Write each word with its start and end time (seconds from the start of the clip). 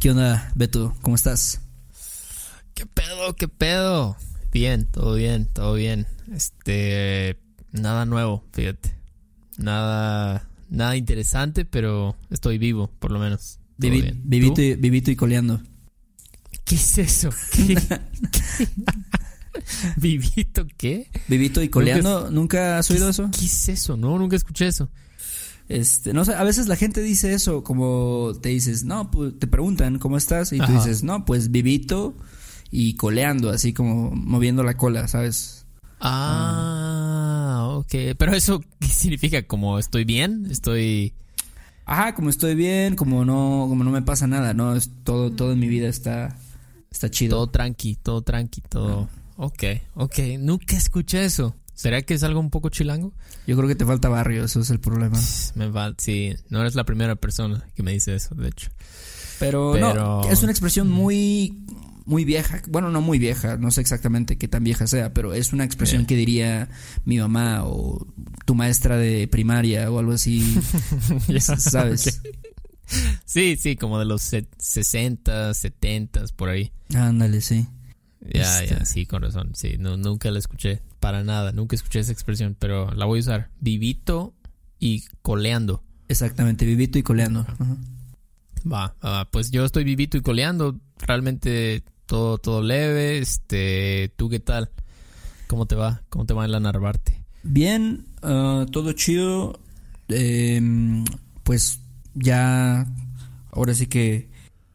¿Qué 0.00 0.10
onda, 0.10 0.50
Beto? 0.54 0.94
¿Cómo 1.02 1.16
estás? 1.16 1.60
¿Qué 2.74 2.86
pedo? 2.86 3.36
¿Qué 3.36 3.48
pedo? 3.48 4.16
Bien, 4.52 4.86
todo 4.86 5.14
bien, 5.14 5.46
todo 5.46 5.74
bien. 5.74 6.06
Este, 6.32 7.38
nada 7.72 8.06
nuevo, 8.06 8.44
fíjate. 8.52 8.94
Nada, 9.58 10.48
nada 10.70 10.96
interesante, 10.96 11.64
pero 11.66 12.16
estoy 12.30 12.56
vivo, 12.58 12.90
por 12.98 13.10
lo 13.12 13.18
menos. 13.18 13.58
Vivi- 13.78 14.18
vivito, 14.24 14.62
y, 14.62 14.74
vivito 14.74 15.10
y 15.10 15.16
coleando. 15.16 15.60
¿Qué 16.64 16.76
es 16.76 16.98
eso? 16.98 17.30
¿Qué? 17.52 17.74
¿Qué? 17.74 18.68
¿Vivito 19.96 20.66
qué? 20.78 21.10
Vivito 21.28 21.62
y 21.62 21.68
coleando, 21.68 22.30
¿nunca 22.30 22.78
has 22.78 22.90
oído 22.90 23.06
¿Qué- 23.06 23.10
eso? 23.10 23.30
¿Qué 23.38 23.44
es 23.44 23.68
eso? 23.68 23.96
No, 23.96 24.18
nunca 24.18 24.36
escuché 24.36 24.66
eso. 24.66 24.88
Este, 25.70 26.12
no 26.12 26.24
sé, 26.24 26.34
a 26.34 26.42
veces 26.42 26.66
la 26.66 26.74
gente 26.74 27.00
dice 27.00 27.32
eso, 27.32 27.62
como 27.62 28.32
te 28.42 28.48
dices, 28.48 28.82
no, 28.82 29.08
pues 29.12 29.38
te 29.38 29.46
preguntan 29.46 30.00
cómo 30.00 30.16
estás 30.16 30.52
y 30.52 30.58
tú 30.58 30.72
dices, 30.72 31.04
no, 31.04 31.24
pues 31.24 31.52
vivito 31.52 32.12
y 32.72 32.94
coleando, 32.94 33.50
así 33.50 33.72
como 33.72 34.10
moviendo 34.10 34.64
la 34.64 34.76
cola, 34.76 35.06
¿sabes? 35.06 35.64
Ah, 36.00 37.68
ok. 37.70 38.16
Pero 38.18 38.34
eso, 38.34 38.60
¿qué 38.80 38.88
significa? 38.88 39.44
¿Como 39.44 39.78
estoy 39.78 40.04
bien? 40.04 40.48
Estoy... 40.50 41.12
Ajá, 41.86 42.16
como 42.16 42.30
estoy 42.30 42.56
bien, 42.56 42.96
como 42.96 43.24
no, 43.24 43.66
como 43.68 43.84
no 43.84 43.92
me 43.92 44.02
pasa 44.02 44.26
nada, 44.26 44.54
no, 44.54 44.74
es 44.74 44.90
todo, 45.04 45.30
todo 45.30 45.52
en 45.52 45.60
mi 45.60 45.68
vida 45.68 45.88
está, 45.88 46.36
está 46.90 47.12
chido. 47.12 47.36
Todo 47.36 47.46
tranqui, 47.46 47.94
todo 47.94 48.22
tranqui, 48.22 48.60
todo... 48.62 49.08
Ok, 49.36 49.62
ok. 49.94 50.18
Nunca 50.40 50.76
escuché 50.76 51.24
eso. 51.24 51.54
¿Será 51.80 52.02
que 52.02 52.12
es 52.12 52.22
algo 52.24 52.40
un 52.40 52.50
poco 52.50 52.68
chilango? 52.68 53.14
Yo 53.46 53.56
creo 53.56 53.66
que 53.66 53.74
te 53.74 53.86
falta 53.86 54.10
barrio, 54.10 54.44
eso 54.44 54.60
es 54.60 54.68
el 54.68 54.80
problema. 54.80 55.18
Me 55.54 55.68
va... 55.70 55.94
Sí, 55.96 56.34
no 56.50 56.60
eres 56.60 56.74
la 56.74 56.84
primera 56.84 57.16
persona 57.16 57.64
que 57.74 57.82
me 57.82 57.92
dice 57.92 58.14
eso, 58.14 58.34
de 58.34 58.48
hecho. 58.48 58.70
Pero, 59.38 59.70
Pero- 59.72 59.94
no, 59.94 60.28
es 60.30 60.42
una 60.42 60.52
expresión 60.52 60.90
muy, 60.90 61.64
muy 62.04 62.26
vieja. 62.26 62.60
Bueno, 62.68 62.90
no 62.90 63.00
muy 63.00 63.18
vieja, 63.18 63.56
no 63.56 63.70
sé 63.70 63.80
exactamente 63.80 64.36
qué 64.36 64.46
tan 64.46 64.62
vieja 64.62 64.86
sea, 64.86 65.14
pero 65.14 65.32
es 65.32 65.54
una 65.54 65.64
expresión 65.64 66.02
Eh. 66.02 66.06
que 66.06 66.16
diría 66.16 66.68
mi 67.06 67.16
mamá 67.18 67.62
o 67.64 68.06
tu 68.44 68.54
maestra 68.54 68.98
de 68.98 69.26
primaria 69.28 69.90
o 69.90 69.98
algo 70.00 70.12
así, 70.12 70.54
Ya, 71.28 71.40
¿sabes? 71.40 72.20
Sí, 73.24 73.56
sí, 73.56 73.76
como 73.76 73.98
de 73.98 74.04
los 74.04 74.20
se- 74.20 74.48
60, 74.58 75.54
70, 75.54 76.24
por 76.36 76.50
ahí. 76.50 76.72
Ándale, 76.94 77.40
sí. 77.40 77.66
Ya, 78.20 78.62
Este. 78.62 78.74
ya, 78.74 78.84
sí, 78.84 79.06
con 79.06 79.22
razón. 79.22 79.52
Sí, 79.54 79.76
no, 79.78 79.96
nunca 79.96 80.30
la 80.30 80.38
escuché. 80.38 80.82
Para 81.00 81.24
nada, 81.24 81.52
nunca 81.52 81.74
escuché 81.76 82.00
esa 82.00 82.12
expresión, 82.12 82.56
pero 82.58 82.92
la 82.92 83.06
voy 83.06 83.18
a 83.18 83.22
usar. 83.22 83.50
Vivito 83.60 84.34
y 84.78 85.04
coleando. 85.22 85.82
Exactamente, 86.08 86.66
vivito 86.66 86.98
y 86.98 87.02
coleando. 87.02 87.40
Ajá. 87.40 87.76
Va, 88.70 88.94
va, 89.02 89.10
va. 89.10 89.24
pues 89.30 89.50
yo 89.50 89.64
estoy 89.64 89.84
vivito 89.84 90.18
y 90.18 90.20
coleando. 90.22 90.78
Realmente 90.98 91.82
todo, 92.06 92.36
todo 92.38 92.62
leve. 92.62 93.18
Este, 93.18 94.12
¿tú 94.16 94.28
qué 94.28 94.40
tal? 94.40 94.70
¿Cómo 95.46 95.66
te 95.66 95.74
va? 95.76 96.02
¿Cómo 96.10 96.26
te 96.26 96.34
va 96.34 96.44
en 96.44 96.52
la 96.52 96.60
Narvarte? 96.60 97.22
Bien, 97.42 98.04
ah, 98.22 98.66
todo 98.70 98.92
chido. 98.92 99.58
Em, 100.08 101.04
pues 101.42 101.80
ya, 102.14 102.86
ahora 103.52 103.72
sí 103.74 103.86
que 103.86 104.28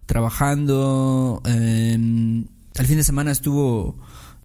trabajando. 0.07 1.41
em, 1.45 2.45
el 2.77 2.85
fin 2.87 2.97
de 2.97 3.03
semana 3.03 3.31
estuvo, 3.31 3.95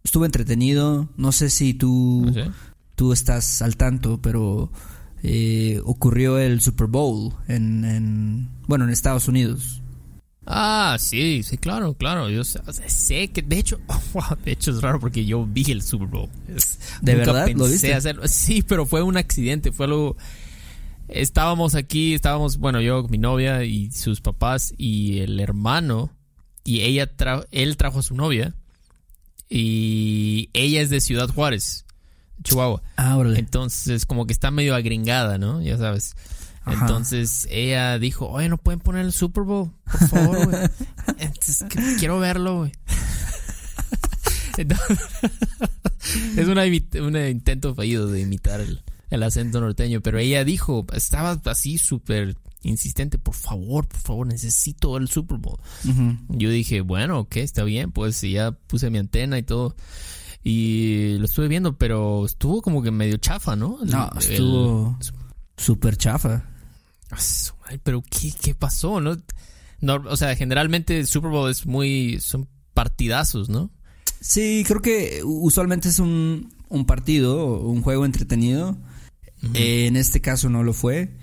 estuvo 0.04 0.24
entretenido. 0.24 1.08
No 1.16 1.32
sé 1.32 1.50
si 1.50 1.74
tú, 1.74 2.22
¿No 2.26 2.32
sé? 2.32 2.50
tú 2.94 3.12
estás 3.12 3.62
al 3.62 3.76
tanto, 3.76 4.20
pero 4.22 4.70
eh, 5.22 5.80
ocurrió 5.84 6.38
el 6.38 6.60
Super 6.60 6.86
Bowl 6.86 7.34
en, 7.48 7.84
en, 7.84 8.48
bueno, 8.66 8.84
en 8.84 8.91
Estados 8.91 9.28
Unidos. 9.28 9.82
Ah, 10.46 10.96
sí, 10.98 11.42
sí, 11.44 11.58
claro, 11.58 11.94
claro. 11.94 12.28
Yo 12.30 12.42
sé, 12.44 13.28
que, 13.28 13.42
de 13.42 13.58
hecho, 13.58 13.78
wow, 14.14 14.36
de 14.44 14.52
hecho 14.52 14.70
es 14.72 14.80
raro 14.80 14.98
porque 14.98 15.24
yo 15.24 15.47
vi 15.47 15.70
el 15.70 15.82
Super 15.82 16.08
Bowl. 16.08 16.28
Es- 16.48 16.78
¿De 17.02 17.14
nunca 17.14 17.32
verdad? 17.32 17.48
¿Lo 17.56 17.66
viste? 17.68 17.94
hacerlo. 17.94 18.22
Sí, 18.26 18.62
pero 18.66 18.86
fue 18.86 19.02
un 19.02 19.16
accidente, 19.16 19.70
fue 19.72 19.86
algo... 19.86 20.16
Estábamos 21.08 21.74
aquí, 21.74 22.14
estábamos, 22.14 22.58
bueno, 22.58 22.80
yo, 22.80 23.02
mi 23.08 23.18
novia 23.18 23.64
y 23.64 23.91
sus 23.91 24.20
papás 24.20 24.72
y 24.78 25.18
el 25.18 25.41
hermano, 25.41 26.10
y 26.65 26.82
ella 26.82 27.06
tra 27.15 27.44
él 27.50 27.76
trajo 27.76 28.00
a 28.00 28.03
su 28.03 28.15
novia, 28.15 28.54
y 29.48 30.50
ella 30.53 30.81
es 30.81 30.91
de 30.91 31.00
Ciudad 31.00 31.28
Juárez, 31.28 31.84
Chihuahua. 32.43 32.82
Ah, 32.97 33.16
órale. 33.16 33.38
Entonces, 33.38 34.06
como 34.06 34.26
que 34.26 34.32
está 34.32 34.50
medio 34.50 34.75
agringada, 34.75 35.38
¿no? 35.38 35.60
Ya 35.60 35.76
sabes. 35.76 36.15
Ajá. 36.62 36.87
Entonces, 36.87 37.48
ella 37.50 37.98
dijo, 37.98 38.28
oye, 38.28 38.48
¿no 38.48 38.59
pueden 38.59 38.81
poner 38.81 39.04
el 39.04 39.12
Super 39.12 39.44
Bowl? 39.44 39.72
Por 39.84 40.09
favor, 40.09 40.47
güey. 40.47 40.69
Entonces, 41.19 41.65
quiero 41.98 42.21
verlo, 42.21 42.59
güey. 42.59 42.72
Es 46.37 46.47
una 46.48 46.65
un 46.65 47.16
intento 47.16 47.75
fallido 47.75 48.09
de 48.09 48.21
imitar 48.21 48.60
el, 48.60 48.82
el 49.10 49.22
acento 49.22 49.60
norteño, 49.60 50.00
pero 50.00 50.19
ella 50.19 50.44
dijo, 50.44 50.87
estaba 50.92 51.41
así 51.47 51.78
súper 51.78 52.37
insistente, 52.62 53.19
por 53.19 53.34
favor, 53.34 53.87
por 53.88 54.00
favor, 54.00 54.26
necesito 54.26 54.97
el 54.97 55.09
Super 55.09 55.38
Bowl. 55.38 55.59
Yo 56.28 56.50
dije, 56.50 56.81
bueno, 56.82 57.21
ok, 57.21 57.37
está 57.37 57.65
bien, 57.65 57.91
pues 57.93 58.22
y 58.25 58.32
ya 58.32 58.53
puse 58.53 58.91
mi 58.91 58.98
antena 58.98 59.38
y 59.38 59.43
todo. 59.43 59.75
Y 60.43 61.16
lo 61.19 61.26
estuve 61.26 61.48
viendo, 61.48 61.76
pero 61.76 62.25
estuvo 62.25 62.62
como 62.62 62.82
que 62.82 62.91
medio 62.91 63.16
chafa, 63.19 63.56
¿no? 63.56 63.78
No, 63.84 64.10
el- 64.15 64.19
estuvo 64.19 64.98
súper 65.56 65.97
chafa. 65.97 66.44
Ah, 67.10 67.21
su 67.21 67.54
madre, 67.62 67.81
pero 67.82 68.03
¿qué, 68.03 68.32
qué 68.41 68.54
pasó? 68.54 69.00
¿no? 69.00 69.16
No, 69.81 69.94
o 70.09 70.16
sea, 70.16 70.34
generalmente 70.37 70.98
el 70.98 71.06
Super 71.06 71.31
Bowl 71.31 71.50
es 71.50 71.66
muy... 71.66 72.21
Son 72.21 72.48
partidazos, 72.75 73.48
¿no? 73.48 73.71
Sí, 74.21 74.65
creo 74.66 74.81
que 74.81 75.21
usualmente 75.25 75.88
es 75.88 75.98
un, 75.98 76.54
un 76.69 76.84
partido, 76.87 77.60
un 77.60 77.82
juego 77.82 78.04
entretenido. 78.06 78.78
Eh, 79.54 79.87
en 79.87 79.97
este 79.97 80.21
caso 80.21 80.48
no 80.50 80.62
lo 80.62 80.72
fue. 80.72 81.16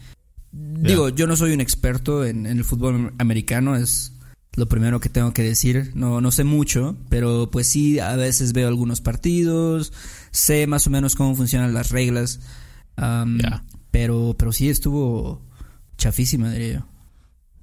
Digo, 0.81 1.09
yo 1.09 1.27
no 1.27 1.35
soy 1.35 1.53
un 1.53 1.61
experto 1.61 2.25
en, 2.25 2.45
en 2.45 2.57
el 2.57 2.63
fútbol 2.63 3.13
americano, 3.17 3.75
es 3.75 4.13
lo 4.57 4.67
primero 4.67 4.99
que 4.99 5.09
tengo 5.09 5.33
que 5.33 5.43
decir. 5.43 5.91
No, 5.93 6.19
no 6.19 6.31
sé 6.31 6.43
mucho, 6.43 6.97
pero 7.09 7.49
pues 7.51 7.69
sí, 7.69 7.99
a 7.99 8.15
veces 8.15 8.53
veo 8.53 8.67
algunos 8.67 9.01
partidos, 9.01 9.93
sé 10.31 10.65
más 10.67 10.87
o 10.87 10.89
menos 10.89 11.15
cómo 11.15 11.35
funcionan 11.35 11.73
las 11.73 11.91
reglas. 11.91 12.39
Ya. 12.97 13.63
pero, 13.91 14.35
pero 14.37 14.51
sí 14.51 14.69
estuvo 14.69 15.45
chafísima, 15.97 16.51
diría 16.51 16.73
yo. 16.79 16.87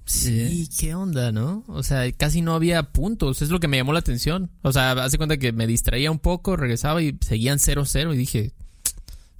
Sí, 0.07 0.69
qué 0.79 0.95
onda, 0.95 1.33
¿no? 1.33 1.65
O 1.67 1.83
sea, 1.83 2.11
casi 2.13 2.43
no 2.43 2.55
había 2.55 2.93
puntos, 2.93 3.43
es 3.43 3.49
lo 3.49 3.59
que 3.59 3.69
me 3.69 3.79
llamó 3.79 3.93
la 3.93 3.99
atención. 3.99 4.51
O 4.63 4.73
sea, 4.73 4.93
hace 4.93 5.17
cuenta 5.17 5.39
que 5.39 5.53
me 5.53 5.67
distraía 5.67 6.11
un 6.11 6.19
poco, 6.21 6.57
regresaba 6.57 7.03
y 7.03 7.19
seguían 7.21 7.59
0-0 7.59 8.15
y 8.15 8.17
dije, 8.17 8.53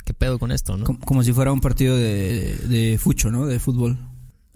¿qué 0.05 0.15
pedo 0.15 0.39
con 0.39 0.53
esto, 0.53 0.77
no? 0.77 0.85
Como, 0.85 0.99
como 1.01 1.23
si 1.23 1.33
fuera 1.33 1.53
un 1.53 1.61
partido 1.61 1.97
de, 1.97 2.57
de 2.69 2.99
fucho, 2.99 3.31
¿no? 3.31 3.47
De 3.47 3.59
fútbol. 3.59 3.99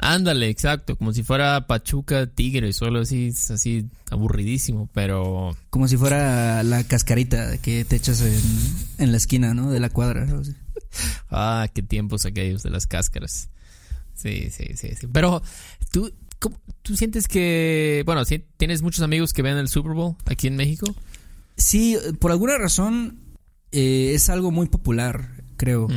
Ándale, 0.01 0.49
exacto, 0.49 0.95
como 0.97 1.13
si 1.13 1.25
fuera 1.25 1.67
Pachuca 1.67 2.29
Tigres, 2.29 2.77
solo 2.77 3.01
así, 3.01 3.31
así 3.51 3.87
aburridísimo, 4.13 4.89
pero 4.95 5.57
Como 5.71 5.89
si 5.89 5.97
fuera 5.97 6.63
la 6.63 6.85
cascarita 6.85 7.59
que 7.59 7.85
te 7.85 7.97
echas 7.97 8.21
en, 8.21 8.41
en 8.99 9.11
la 9.11 9.17
esquina, 9.17 9.55
¿no? 9.55 9.73
De 9.73 9.81
la 9.81 9.91
cuadra. 9.91 10.25
ah, 11.31 11.67
qué 11.75 11.83
tiempos 11.83 12.27
aquellos 12.27 12.63
de 12.63 12.71
las 12.71 12.87
cáscaras. 12.87 13.51
Sí, 14.15 14.51
sí, 14.51 14.67
sí, 14.77 14.91
sí. 15.01 15.09
Pero 15.13 15.43
tú, 15.91 16.13
¿cómo- 16.39 16.61
tú 16.83 16.97
sientes 16.97 17.27
que, 17.27 18.05
bueno, 18.07 18.23
tienes 18.57 18.83
muchos 18.83 19.03
amigos 19.03 19.33
que 19.33 19.43
ven 19.43 19.57
el 19.57 19.69
Super 19.69 19.95
Bowl 19.95 20.15
aquí 20.27 20.47
en 20.47 20.55
México. 20.55 20.95
Sí, 21.57 21.97
por 22.21 22.31
alguna 22.31 22.57
razón 22.57 23.19
eh, 23.73 24.13
es 24.15 24.29
algo 24.29 24.51
muy 24.51 24.69
popular, 24.69 25.43
creo. 25.57 25.89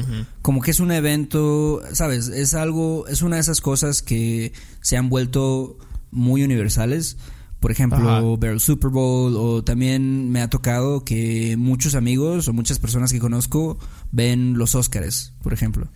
Como 0.42 0.62
que 0.62 0.72
es 0.72 0.80
un 0.80 0.92
evento, 0.92 1.82
¿sabes? 1.94 2.28
Es 2.28 2.54
algo, 2.54 3.08
es 3.08 3.22
una 3.22 3.38
de 3.38 3.42
esas 3.42 3.62
cosas 3.62 4.02
que 4.02 4.54
se 4.82 4.98
han 4.98 5.10
vuelto 5.10 5.78
muy 6.12 6.44
universales. 6.44 7.18
Por 7.60 7.72
ejemplo, 7.72 8.38
ver 8.38 8.54
el 8.54 8.60
Super 8.60 8.90
Bowl 8.90 9.36
o 9.38 9.64
también 9.64 10.32
me 10.32 10.42
ha 10.42 10.50
tocado 10.50 11.06
que 11.06 11.56
muchos 11.58 11.94
amigos 11.94 12.48
o 12.48 12.54
muchas 12.54 12.80
personas 12.80 13.14
que 13.14 13.20
conozco 13.20 13.78
ven 14.12 14.58
los 14.58 14.74
Óscares, 14.74 15.34
por 15.44 15.54
ejemplo. 15.54 15.88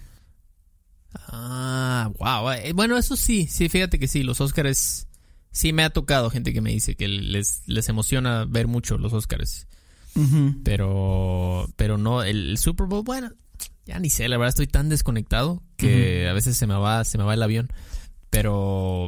Ah, 1.27 2.11
wow. 2.19 2.73
Bueno, 2.75 2.97
eso 2.97 3.15
sí, 3.15 3.47
sí, 3.49 3.67
fíjate 3.67 3.97
que 3.97 4.07
sí, 4.07 4.21
los 4.21 4.41
Óscares 4.41 5.07
sí 5.51 5.73
me 5.73 5.83
ha 5.83 5.89
tocado 5.89 6.29
gente 6.29 6.53
que 6.53 6.61
me 6.61 6.71
dice 6.71 6.95
que 6.95 7.07
les, 7.07 7.63
les 7.65 7.89
emociona 7.89 8.45
ver 8.45 8.67
mucho 8.67 8.99
los 8.99 9.13
Pero, 10.63 11.67
pero 11.75 11.97
no, 11.97 12.23
el, 12.23 12.57
Super 12.57 12.87
Bowl, 12.87 13.03
bueno, 13.03 13.31
ya 13.85 13.99
ni 13.99 14.09
sé, 14.09 14.27
la 14.29 14.37
verdad 14.37 14.49
estoy 14.49 14.67
tan 14.67 14.89
desconectado 14.89 15.61
que 15.77 16.27
a 16.27 16.33
veces 16.33 16.57
se 16.57 16.67
me 16.67 16.75
va, 16.75 17.03
se 17.03 17.17
me 17.17 17.23
va 17.23 17.33
el 17.33 17.43
avión. 17.43 17.69
Pero 18.29 19.07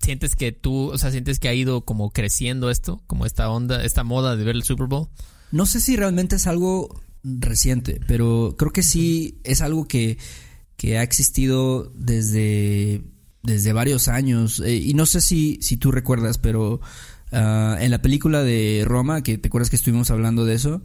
sientes 0.00 0.34
que 0.34 0.52
tú, 0.52 0.90
o 0.90 0.98
sea, 0.98 1.10
sientes 1.10 1.38
que 1.38 1.48
ha 1.48 1.54
ido 1.54 1.82
como 1.84 2.10
creciendo 2.10 2.70
esto, 2.70 3.02
como 3.06 3.26
esta 3.26 3.50
onda, 3.50 3.84
esta 3.84 4.04
moda 4.04 4.36
de 4.36 4.44
ver 4.44 4.56
el 4.56 4.64
Super 4.64 4.86
Bowl. 4.86 5.08
No 5.50 5.66
sé 5.66 5.80
si 5.80 5.96
realmente 5.96 6.36
es 6.36 6.46
algo 6.46 7.00
reciente, 7.22 8.00
pero 8.06 8.54
creo 8.58 8.72
que 8.72 8.82
sí 8.82 9.40
es 9.44 9.60
algo 9.60 9.86
que, 9.86 10.18
que 10.76 10.98
ha 10.98 11.02
existido 11.02 11.92
desde, 11.94 13.02
desde 13.42 13.72
varios 13.72 14.08
años. 14.08 14.60
Eh, 14.60 14.76
y 14.76 14.94
no 14.94 15.06
sé 15.06 15.20
si, 15.20 15.58
si 15.62 15.76
tú 15.76 15.90
recuerdas, 15.90 16.38
pero 16.38 16.80
ah, 17.32 17.76
en 17.80 17.90
la 17.90 18.02
película 18.02 18.42
de 18.42 18.84
Roma, 18.86 19.22
que 19.22 19.38
te 19.38 19.48
acuerdas 19.48 19.70
que 19.70 19.76
estuvimos 19.76 20.10
hablando 20.10 20.44
de 20.44 20.54
eso, 20.54 20.82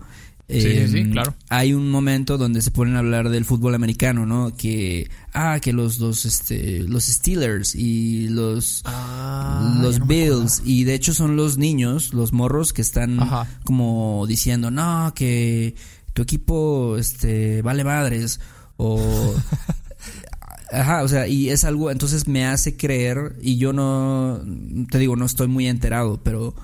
Sí, 0.50 0.88
sí, 0.88 0.98
em, 1.00 1.12
claro. 1.12 1.34
Hay 1.50 1.74
un 1.74 1.90
momento 1.90 2.38
donde 2.38 2.62
se 2.62 2.70
ponen 2.70 2.96
a 2.96 3.00
hablar 3.00 3.30
del 3.30 3.46
fútbol 3.46 3.76
americano, 3.76 4.26
¿no? 4.26 4.56
Que 4.56 5.10
ah, 5.34 5.60
que 5.62 5.72
los 5.72 6.00
los 6.00 6.26
este 6.26 6.80
los 6.80 7.06
Steelers 7.06 7.76
y 7.76 8.28
los 8.28 8.82
ah, 8.86 9.80
los 9.82 10.06
Bills 10.06 10.62
y 10.66 10.84
de 10.84 10.96
hecho 10.96 11.14
son 11.14 11.38
los 11.38 11.58
niños, 11.58 12.14
los 12.14 12.34
morros 12.34 12.74
que 12.74 12.82
están 12.82 13.20
como 13.64 14.26
diciendo, 14.28 14.70
"No, 14.70 15.14
que 15.16 15.76
tu 16.14 16.22
equipo 16.22 16.98
este 16.98 17.62
vale 17.62 17.86
madres" 17.86 18.42
o 18.76 19.00
Ajá, 20.74 21.04
o 21.04 21.08
sea, 21.08 21.28
y 21.28 21.50
es 21.50 21.64
algo, 21.64 21.92
entonces 21.92 22.28
me 22.28 22.46
hace 22.46 22.76
creer, 22.76 23.36
y 23.42 23.58
yo 23.58 23.74
no, 23.74 24.42
te 24.90 24.98
digo, 24.98 25.16
no 25.16 25.26
estoy 25.26 25.48
muy 25.48 25.68
enterado, 25.68 26.20
pero 26.24 26.56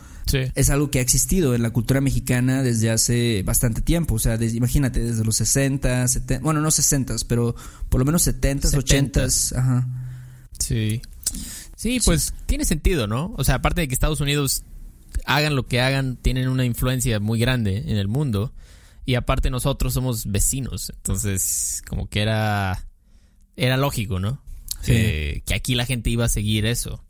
es 0.55 0.69
algo 0.69 0.91
que 0.91 0.99
ha 0.99 1.01
existido 1.01 1.55
en 1.55 1.61
la 1.61 1.71
cultura 1.71 2.01
mexicana 2.01 2.61
desde 2.63 2.89
hace 2.89 3.43
bastante 3.43 3.81
tiempo. 3.81 4.15
O 4.15 4.19
sea, 4.19 4.35
imagínate, 4.35 4.99
desde 4.99 5.23
los 5.23 5.35
60, 5.37 6.07
70, 6.07 6.43
bueno, 6.43 6.61
no 6.61 6.71
60, 6.71 7.15
pero 7.27 7.55
por 7.89 7.99
lo 7.99 8.05
menos 8.05 8.21
70, 8.23 8.69
80. 8.77 9.25
Ajá. 9.55 9.87
Sí. 10.59 11.01
sí. 11.75 11.99
pues 12.03 12.33
tiene 12.45 12.65
sentido, 12.65 13.07
¿no? 13.07 13.33
O 13.37 13.43
sea, 13.43 13.55
aparte 13.55 13.81
de 13.81 13.87
que 13.87 13.93
Estados 13.93 14.21
Unidos 14.21 14.63
hagan 15.25 15.55
lo 15.55 15.67
que 15.67 15.81
hagan, 15.81 16.17
tienen 16.17 16.47
una 16.49 16.65
influencia 16.65 17.19
muy 17.19 17.39
grande 17.39 17.83
en 17.87 17.97
el 17.97 18.07
mundo. 18.07 18.53
Y 19.05 19.15
aparte 19.15 19.49
nosotros 19.49 19.93
somos 19.93 20.27
vecinos. 20.27 20.91
Entonces, 20.95 21.81
como 21.87 22.07
que 22.07 22.21
era, 22.21 22.85
era 23.59 23.77
lógico, 23.77 24.19
¿no? 24.19 24.41
que 24.85 25.43
aquí 25.53 25.75
la 25.75 25.85
gente 25.85 26.09
iba 26.09 26.25
a 26.25 26.29
seguir 26.29 26.65
eso. 26.65 27.03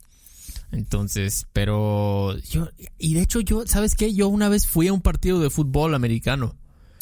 Entonces, 0.72 1.46
pero 1.52 2.38
yo, 2.38 2.68
y 2.98 3.14
de 3.14 3.22
hecho 3.22 3.40
yo, 3.40 3.66
¿sabes 3.66 3.94
qué? 3.94 4.14
Yo 4.14 4.28
una 4.28 4.48
vez 4.48 4.66
fui 4.66 4.88
a 4.88 4.92
un 4.92 5.00
partido 5.00 5.40
de 5.40 5.50
fútbol 5.50 5.94
americano. 5.94 6.56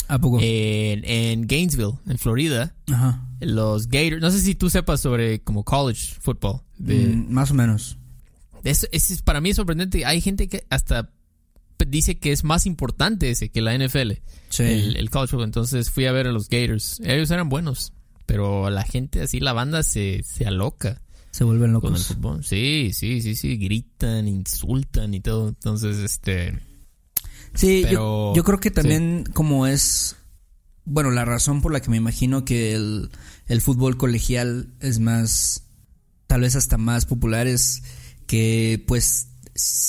¿A 0.06 0.18
poco? 0.18 0.38
En, 0.40 1.04
en 1.04 1.46
Gainesville, 1.46 1.98
en 2.06 2.18
Florida. 2.18 2.74
Ajá. 2.90 3.26
Los 3.40 3.88
Gators, 3.88 4.22
no 4.22 4.30
sé 4.30 4.40
si 4.40 4.54
tú 4.54 4.70
sepas 4.70 5.00
sobre 5.00 5.40
como 5.40 5.64
college 5.64 6.14
football. 6.20 6.62
Mm, 6.78 7.30
más 7.30 7.50
o 7.50 7.54
menos. 7.54 7.98
Es, 8.64 8.88
es, 8.90 9.20
para 9.22 9.40
mí 9.40 9.50
es 9.50 9.56
sorprendente. 9.56 10.06
Hay 10.06 10.20
gente 10.22 10.48
que 10.48 10.64
hasta 10.70 11.10
dice 11.86 12.18
que 12.18 12.32
es 12.32 12.42
más 12.42 12.64
importante 12.64 13.30
ese 13.30 13.50
que 13.50 13.60
la 13.60 13.76
NFL. 13.76 14.12
Sí. 14.48 14.62
El, 14.62 14.96
el 14.96 15.10
college 15.10 15.32
football. 15.32 15.48
Entonces 15.48 15.90
fui 15.90 16.06
a 16.06 16.12
ver 16.12 16.26
a 16.26 16.32
los 16.32 16.48
Gators. 16.48 17.00
Ellos 17.04 17.30
eran 17.30 17.50
buenos. 17.50 17.92
Pero 18.28 18.68
la 18.68 18.82
gente 18.82 19.22
así, 19.22 19.40
la 19.40 19.54
banda 19.54 19.82
se, 19.82 20.22
se 20.22 20.44
aloca. 20.44 21.00
Se 21.30 21.44
vuelven 21.44 21.72
locos. 21.72 21.90
Con 21.90 21.98
el 21.98 22.04
fútbol. 22.04 22.44
Sí, 22.44 22.90
sí, 22.92 23.22
sí, 23.22 23.34
sí. 23.34 23.56
Gritan, 23.56 24.28
insultan 24.28 25.14
y 25.14 25.20
todo. 25.20 25.48
Entonces, 25.48 25.96
este. 25.96 26.60
Sí, 27.54 27.86
yo, 27.90 28.34
creo 28.44 28.60
que 28.60 28.70
también, 28.70 29.24
como 29.32 29.66
es. 29.66 30.16
Bueno, 30.84 31.10
la 31.10 31.24
razón 31.24 31.62
por 31.62 31.72
la 31.72 31.80
que 31.80 31.88
me 31.88 31.96
imagino 31.96 32.44
que 32.44 32.74
el, 32.74 33.08
el 33.46 33.62
fútbol 33.62 33.96
colegial 33.96 34.74
es 34.80 34.98
más. 34.98 35.62
Tal 36.26 36.42
vez 36.42 36.54
hasta 36.54 36.76
más 36.76 37.06
popular 37.06 37.46
es 37.46 37.82
que, 38.26 38.84
pues. 38.86 39.28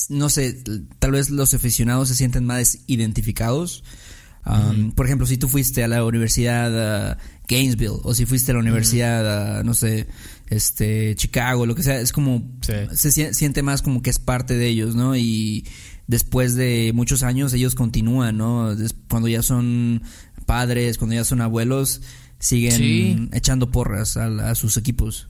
No 0.08 0.30
sé, 0.30 0.64
tal 1.00 1.12
vez 1.12 1.30
los 1.30 1.54
aficionados 1.54 2.08
se 2.08 2.16
sienten 2.16 2.46
más 2.46 2.80
identificados. 2.88 3.84
Um, 4.46 4.92
por 4.92 5.06
ejemplo, 5.06 5.28
si 5.28 5.38
tú 5.38 5.48
fuiste 5.48 5.84
a 5.84 5.88
la 5.88 6.04
universidad 6.04 7.18
Gainesville 7.48 8.00
o 8.04 8.14
si 8.14 8.26
fuiste 8.26 8.52
a 8.52 8.56
la 8.56 8.62
universidad, 8.62 9.64
no 9.64 9.74
sé, 9.74 10.08
este, 10.50 11.16
Chicago, 11.16 11.66
lo 11.66 11.76
que 11.76 11.84
sea, 11.84 12.00
es 12.00 12.12
como, 12.12 12.44
se 12.62 13.34
siente 13.34 13.62
más 13.62 13.82
como 13.82 14.02
que 14.02 14.10
es 14.10 14.20
parte 14.20 14.56
de 14.56 14.68
ellos, 14.68 14.96
¿no? 14.96 15.16
Y 15.16 15.66
después 16.08 16.56
de 16.56 16.92
muchos 16.94 17.22
años 17.22 17.54
ellos 17.54 17.76
continúan, 17.76 18.38
¿no? 18.38 18.76
Cuando 19.10 19.28
ya 19.28 19.44
son 19.44 20.02
padres, 20.46 20.98
cuando 20.98 21.16
ya 21.16 21.24
son 21.24 21.42
abuelos, 21.42 22.02
siguen 22.40 23.30
echando 23.34 23.70
porras 23.70 24.18
a, 24.18 24.56
sus 24.56 24.78
equipos. 24.78 25.30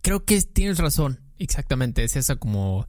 Creo 0.00 0.24
que 0.24 0.40
tienes 0.40 0.78
razón, 0.78 1.20
exactamente, 1.38 2.04
es 2.04 2.16
esa 2.16 2.36
como 2.36 2.86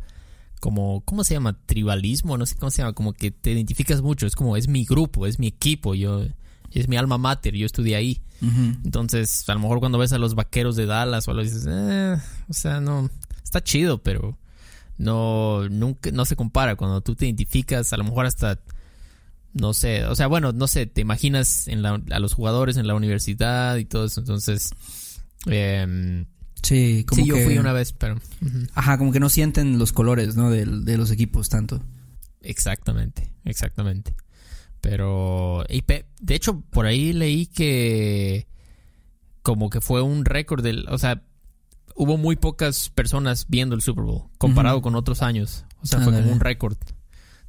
como, 0.64 1.02
¿cómo 1.02 1.26
se 1.26 1.34
llama? 1.34 1.60
Tribalismo, 1.66 2.38
no 2.38 2.46
sé 2.46 2.56
cómo 2.56 2.72
se 2.72 2.82
llama, 2.82 2.94
como 2.94 3.12
que 3.12 3.32
te 3.32 3.52
identificas 3.52 4.02
mucho, 4.02 4.26
es 4.26 4.34
como, 4.34 4.56
es 4.56 4.70
mi 4.70 4.86
grupo, 4.86 5.28
es 5.28 5.38
mi 5.38 5.48
equipo, 5.48 5.94
yo, 5.94 6.24
es 6.72 6.88
mi 6.88 6.96
alma 6.96 7.18
mater, 7.18 7.54
yo 7.54 7.66
estudié 7.66 7.98
ahí. 7.98 8.22
Entonces, 8.86 9.44
a 9.50 9.56
lo 9.56 9.60
mejor 9.60 9.82
cuando 9.82 9.98
ves 9.98 10.14
a 10.14 10.18
los 10.18 10.36
vaqueros 10.36 10.78
de 10.78 10.86
Dallas 10.86 11.28
o 11.28 11.32
algo 11.32 11.44
dices, 11.44 11.68
eh, 11.70 12.16
o 12.48 12.54
sea, 12.54 12.80
no, 12.80 13.10
está 13.44 13.62
chido, 13.62 14.02
pero 14.04 14.38
no, 14.98 15.68
nunca, 15.68 16.12
no 16.12 16.24
se 16.24 16.38
compara. 16.38 16.78
Cuando 16.78 17.02
tú 17.02 17.14
te 17.14 17.26
identificas, 17.26 17.92
a 17.92 17.98
lo 17.98 18.06
mejor 18.06 18.26
hasta, 18.26 18.62
no 19.52 19.74
sé, 19.74 20.06
o 20.06 20.16
sea, 20.16 20.28
bueno, 20.28 20.54
no 20.54 20.68
sé, 20.68 20.86
te 20.86 21.02
imaginas 21.02 21.68
en 21.68 21.82
la, 21.82 22.02
a 22.10 22.20
los 22.20 22.34
jugadores 22.34 22.78
en 22.78 22.88
la 22.88 22.96
universidad 22.96 23.76
y 23.76 23.84
todo 23.84 24.06
eso. 24.06 24.22
Entonces, 24.22 24.70
eh, 25.48 26.26
Sí, 26.64 27.06
como 27.08 27.22
sí, 27.22 27.28
yo 27.28 27.38
fui 27.38 27.58
una 27.58 27.74
vez, 27.74 27.94
pero... 27.94 28.20
Ajá, 28.74 28.98
como 28.98 29.12
que 29.12 29.20
no 29.20 29.30
sienten 29.30 29.78
los 29.78 29.94
colores, 29.94 30.36
¿no? 30.36 30.50
De, 30.50 30.66
de 30.66 30.98
los 30.98 31.12
equipos 31.12 31.50
tanto. 31.50 31.84
Exactamente, 32.42 33.30
exactamente. 33.46 34.16
Pero, 34.82 35.64
de 35.70 36.36
hecho, 36.36 36.62
por 36.62 36.86
ahí 36.86 37.14
leí 37.14 37.46
que 37.46 38.48
como 39.42 39.70
que 39.70 39.82
fue 39.82 40.02
un 40.02 40.26
récord 40.26 40.64
del, 40.64 40.86
o 40.90 40.98
sea, 40.98 41.22
hubo 41.96 42.18
muy 42.18 42.36
pocas 42.36 42.90
personas 42.90 43.46
viendo 43.48 43.76
el 43.76 43.82
Super 43.82 44.04
Bowl 44.06 44.24
comparado 44.38 44.82
con 44.82 44.96
otros 44.96 45.22
años. 45.22 45.66
O 45.82 45.86
sea, 45.86 46.00
fue 46.00 46.14
como 46.14 46.32
un 46.32 46.40
récord 46.40 46.78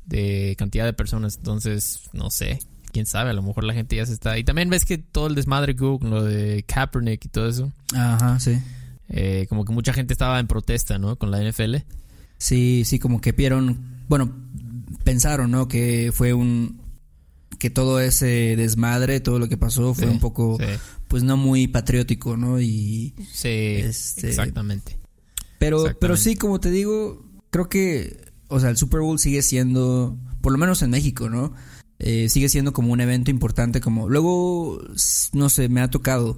de 0.05 0.55
cantidad 0.59 0.85
de 0.85 0.93
personas. 0.93 1.37
Entonces, 1.37 2.11
no 2.13 2.31
sé, 2.31 2.59
quién 2.93 3.07
sabe, 3.07 3.31
a 3.31 3.35
lo 3.35 3.43
mejor 3.43 3.65
la 3.65 3.75
gente 3.75 3.97
ya 3.97 4.07
se 4.07 4.13
está. 4.13 4.39
Y 4.39 4.45
también 4.45 4.71
ves 4.71 4.85
que 4.85 4.99
todo 4.99 5.29
el 5.29 5.35
desmadre 5.35 5.75
que 5.75 5.81
con 5.81 6.11
lo 6.11 6.23
de 6.23 6.65
Kaepernick 6.65 7.25
y 7.25 7.29
todo 7.29 7.49
eso. 7.49 7.73
Ajá, 7.95 8.39
sí. 8.39 8.61
Eh, 9.09 9.47
como 9.49 9.65
que 9.65 9.73
mucha 9.73 9.93
gente 9.93 10.15
estaba 10.15 10.41
en 10.41 10.47
protesta, 10.47 10.99
¿no? 10.99 11.17
Con 11.17 11.31
la 11.31 11.43
NFL. 11.43 11.77
Sí, 12.39 12.83
sí, 12.85 12.99
como 12.99 13.21
que 13.21 13.33
vieron, 13.33 14.05
bueno, 14.09 14.33
pensaron, 15.05 15.51
¿no? 15.51 15.69
Que 15.69 16.11
fue 16.13 16.33
un, 16.33 16.81
que 17.59 17.71
todo 17.71 18.01
ese 18.01 18.57
desmadre, 18.57 19.21
todo 19.21 19.39
lo 19.39 19.49
que 19.49 19.57
pasó 19.57 19.95
fue 19.95 20.09
un 20.09 20.21
poco, 20.21 20.59
pues 21.09 21.23
no 21.23 21.37
muy 21.37 21.69
patriótico, 21.69 22.37
¿no? 22.37 22.61
Y 22.61 23.15
sí, 23.33 23.49
este, 23.49 24.29
exactamente. 24.29 24.99
Pero, 25.59 25.85
pero 26.01 26.17
sí, 26.17 26.37
como 26.37 26.61
te 26.61 26.71
digo, 26.71 27.25
creo 27.51 27.69
que, 27.69 28.33
o 28.49 28.61
sea, 28.61 28.71
el 28.71 28.77
Super 28.77 29.01
Bowl 29.01 29.19
sigue 29.19 29.43
siendo, 29.43 30.19
por 30.41 30.53
lo 30.53 30.59
menos 30.59 30.83
en 30.83 30.91
México, 30.91 31.31
¿no? 31.31 31.55
Eh, 31.99 32.29
sigue 32.29 32.49
siendo 32.49 32.73
como 32.73 32.93
un 32.93 33.01
evento 33.01 33.31
importante, 33.31 33.81
como 33.81 34.09
luego, 34.09 34.83
no 35.33 35.49
sé, 35.49 35.69
me 35.69 35.81
ha 35.81 35.89
tocado 35.89 36.37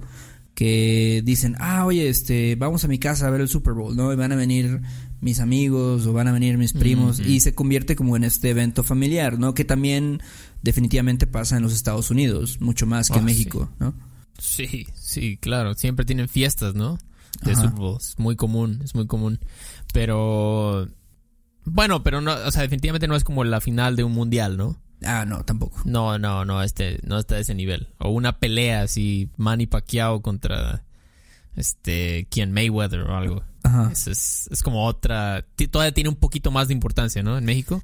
que 0.57 1.21
dicen, 1.23 1.55
ah, 1.59 1.85
oye, 1.85 2.09
este, 2.09 2.55
vamos 2.55 2.83
a 2.83 2.87
mi 2.87 2.97
casa 2.97 3.27
a 3.27 3.29
ver 3.29 3.41
el 3.41 3.47
Super 3.47 3.73
Bowl, 3.73 3.95
¿no? 3.95 4.11
Y 4.11 4.15
van 4.15 4.31
a 4.31 4.35
venir 4.35 4.81
mis 5.21 5.39
amigos 5.39 6.07
o 6.07 6.13
van 6.13 6.27
a 6.27 6.31
venir 6.31 6.57
mis 6.57 6.73
primos 6.73 7.19
y 7.19 7.41
se 7.41 7.53
convierte 7.53 7.95
como 7.95 8.15
en 8.17 8.23
este 8.23 8.49
evento 8.49 8.83
familiar, 8.83 9.37
¿no? 9.37 9.53
Que 9.53 9.65
también 9.65 10.19
definitivamente 10.63 11.27
pasa 11.27 11.57
en 11.57 11.61
los 11.61 11.73
Estados 11.73 12.09
Unidos, 12.09 12.59
mucho 12.59 12.87
más 12.87 13.09
que 13.09 13.19
en 13.19 13.21
ah, 13.21 13.25
México, 13.25 13.69
¿no? 13.77 13.93
Sí, 14.39 14.87
sí, 14.95 15.37
claro, 15.37 15.75
siempre 15.75 16.05
tienen 16.05 16.27
fiestas, 16.27 16.73
¿no? 16.73 16.97
De 17.43 17.53
Super 17.53 17.69
Bowl, 17.73 17.97
es 17.99 18.17
muy 18.17 18.35
común, 18.35 18.81
es 18.83 18.95
muy 18.95 19.05
común. 19.05 19.39
Pero, 19.93 20.87
bueno, 21.65 22.01
pero 22.01 22.19
no, 22.19 22.33
o 22.33 22.51
sea, 22.51 22.63
definitivamente 22.63 23.07
no 23.07 23.15
es 23.15 23.23
como 23.23 23.43
la 23.43 23.61
final 23.61 23.95
de 23.95 24.05
un 24.05 24.13
mundial, 24.13 24.57
¿no? 24.57 24.81
Ah, 25.03 25.25
no, 25.25 25.43
tampoco. 25.43 25.81
No, 25.85 26.17
no, 26.17 26.45
no, 26.45 26.63
este, 26.63 26.99
no 27.03 27.19
está 27.19 27.35
a 27.35 27.39
ese 27.39 27.53
nivel. 27.53 27.87
O 27.99 28.09
una 28.09 28.39
pelea 28.39 28.81
así, 28.81 29.29
Manny 29.37 29.67
Pacquiao 29.67 30.21
contra 30.21 30.83
este, 31.55 32.27
quien 32.29 32.51
Mayweather 32.51 33.01
o 33.01 33.15
algo. 33.15 33.43
Ajá. 33.63 33.91
Es, 33.91 34.47
es, 34.49 34.63
como 34.63 34.85
otra, 34.85 35.45
todavía 35.69 35.93
tiene 35.93 36.09
un 36.09 36.15
poquito 36.15 36.51
más 36.51 36.67
de 36.69 36.73
importancia, 36.73 37.21
¿no? 37.21 37.37
En 37.37 37.45
México. 37.45 37.83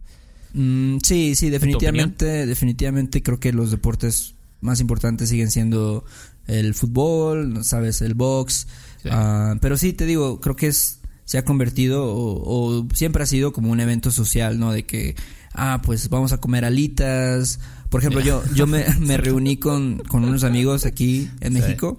Mm, 0.54 0.98
sí, 1.04 1.36
sí, 1.36 1.50
definitivamente, 1.50 2.46
definitivamente 2.46 3.22
creo 3.24 3.40
que 3.40 3.52
los 3.52 3.72
deportes 3.72 4.36
más 4.62 4.80
importantes 4.80 5.30
siguen 5.30 5.52
siendo 5.52 6.06
el 6.48 6.74
fútbol, 6.74 7.64
sabes, 7.64 8.02
el 8.02 8.14
box. 8.14 8.68
Ah, 9.10 9.56
pero 9.62 9.78
sí, 9.78 9.94
te 9.94 10.06
digo, 10.06 10.40
creo 10.40 10.56
que 10.56 10.68
es 10.68 11.00
se 11.26 11.38
ha 11.38 11.46
convertido 11.46 12.04
o, 12.06 12.88
siempre 12.94 13.24
ha 13.24 13.26
sido 13.26 13.54
como 13.54 13.72
un 13.72 13.80
evento 13.80 14.12
social, 14.12 14.60
¿no? 14.60 14.72
De 14.72 14.84
que, 14.84 15.16
ah, 15.54 15.82
pues 15.84 16.10
vamos 16.10 16.34
a 16.34 16.40
comer 16.40 16.66
alitas. 16.66 17.60
Por 17.90 18.02
ejemplo, 18.02 18.22
yo, 18.22 18.44
yo 18.54 18.68
me, 18.68 18.86
me 19.00 19.18
reuní 19.18 19.58
con, 19.58 20.00
con, 20.00 20.24
unos 20.24 20.44
amigos 20.44 20.86
aquí 20.86 21.30
en 21.42 21.54
México. 21.54 21.98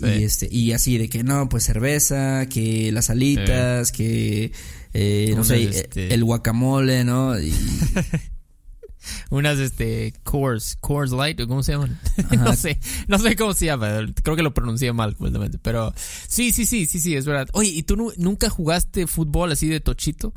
Y 0.00 0.22
este, 0.22 0.48
y 0.50 0.72
así 0.72 0.96
de 0.96 1.08
que 1.08 1.24
no, 1.24 1.48
pues 1.48 1.64
cerveza, 1.64 2.46
que 2.46 2.92
las 2.92 3.10
alitas, 3.10 3.90
que 3.90 4.52
eh, 4.94 5.32
no 5.34 5.42
sé, 5.42 5.64
este 5.64 6.14
el 6.14 6.22
guacamole, 6.24 7.02
¿no? 7.02 7.38
Y, 7.38 7.52
unas 9.30 9.58
este 9.58 10.14
Coors, 10.22 10.76
Coors 10.76 11.10
Light, 11.10 11.40
¿cómo 11.46 11.62
se 11.62 11.72
llaman? 11.72 11.98
no 12.38 12.54
sé, 12.54 12.78
no 13.06 13.18
sé 13.18 13.36
cómo 13.36 13.54
se 13.54 13.66
llama, 13.66 14.06
creo 14.22 14.36
que 14.36 14.42
lo 14.42 14.54
pronuncié 14.54 14.92
mal 14.92 15.16
completamente, 15.16 15.58
pero 15.58 15.92
sí, 16.28 16.52
sí, 16.52 16.64
sí, 16.64 16.86
sí, 16.86 17.00
sí, 17.00 17.16
es 17.16 17.26
verdad. 17.26 17.48
Oye, 17.52 17.70
¿y 17.70 17.82
tú 17.82 18.12
nunca 18.16 18.48
jugaste 18.48 19.06
fútbol 19.06 19.52
así 19.52 19.68
de 19.68 19.80
tochito? 19.80 20.32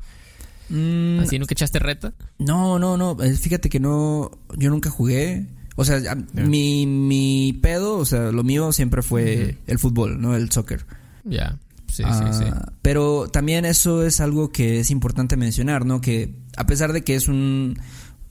Mm, 0.72 1.20
¿Así 1.20 1.38
nunca 1.38 1.54
echaste 1.54 1.80
reta? 1.80 2.14
No, 2.40 2.80
no, 2.80 2.98
no, 2.98 3.18
eh, 3.22 3.36
fíjate 3.36 3.70
que 3.70 3.80
no, 3.80 4.32
yo 4.58 4.70
nunca 4.70 4.90
jugué. 4.90 5.48
O 5.76 5.86
sea, 5.86 6.00
mi, 6.34 6.86
mi 6.86 7.60
pedo, 7.62 7.98
o 7.98 8.06
sea, 8.06 8.32
lo 8.32 8.44
mío 8.44 8.72
siempre 8.72 9.02
fue 9.02 9.58
el 9.68 9.80
fútbol, 9.80 10.22
¿no? 10.22 10.36
El 10.36 10.52
soccer. 10.52 10.86
Ya. 11.24 11.58
Sí, 11.88 12.04
sí, 12.04 12.24
sí. 12.32 12.46
Ah, 12.48 12.72
pero 12.82 13.28
también 13.30 13.66
eso 13.66 14.06
es 14.06 14.22
algo 14.22 14.52
que 14.52 14.80
es 14.80 14.92
importante 14.92 15.38
mencionar, 15.38 15.86
¿no? 15.86 16.00
Que 16.00 16.34
a 16.56 16.66
pesar 16.66 16.94
de 16.94 17.04
que 17.04 17.16
es 17.16 17.28
un, 17.28 17.78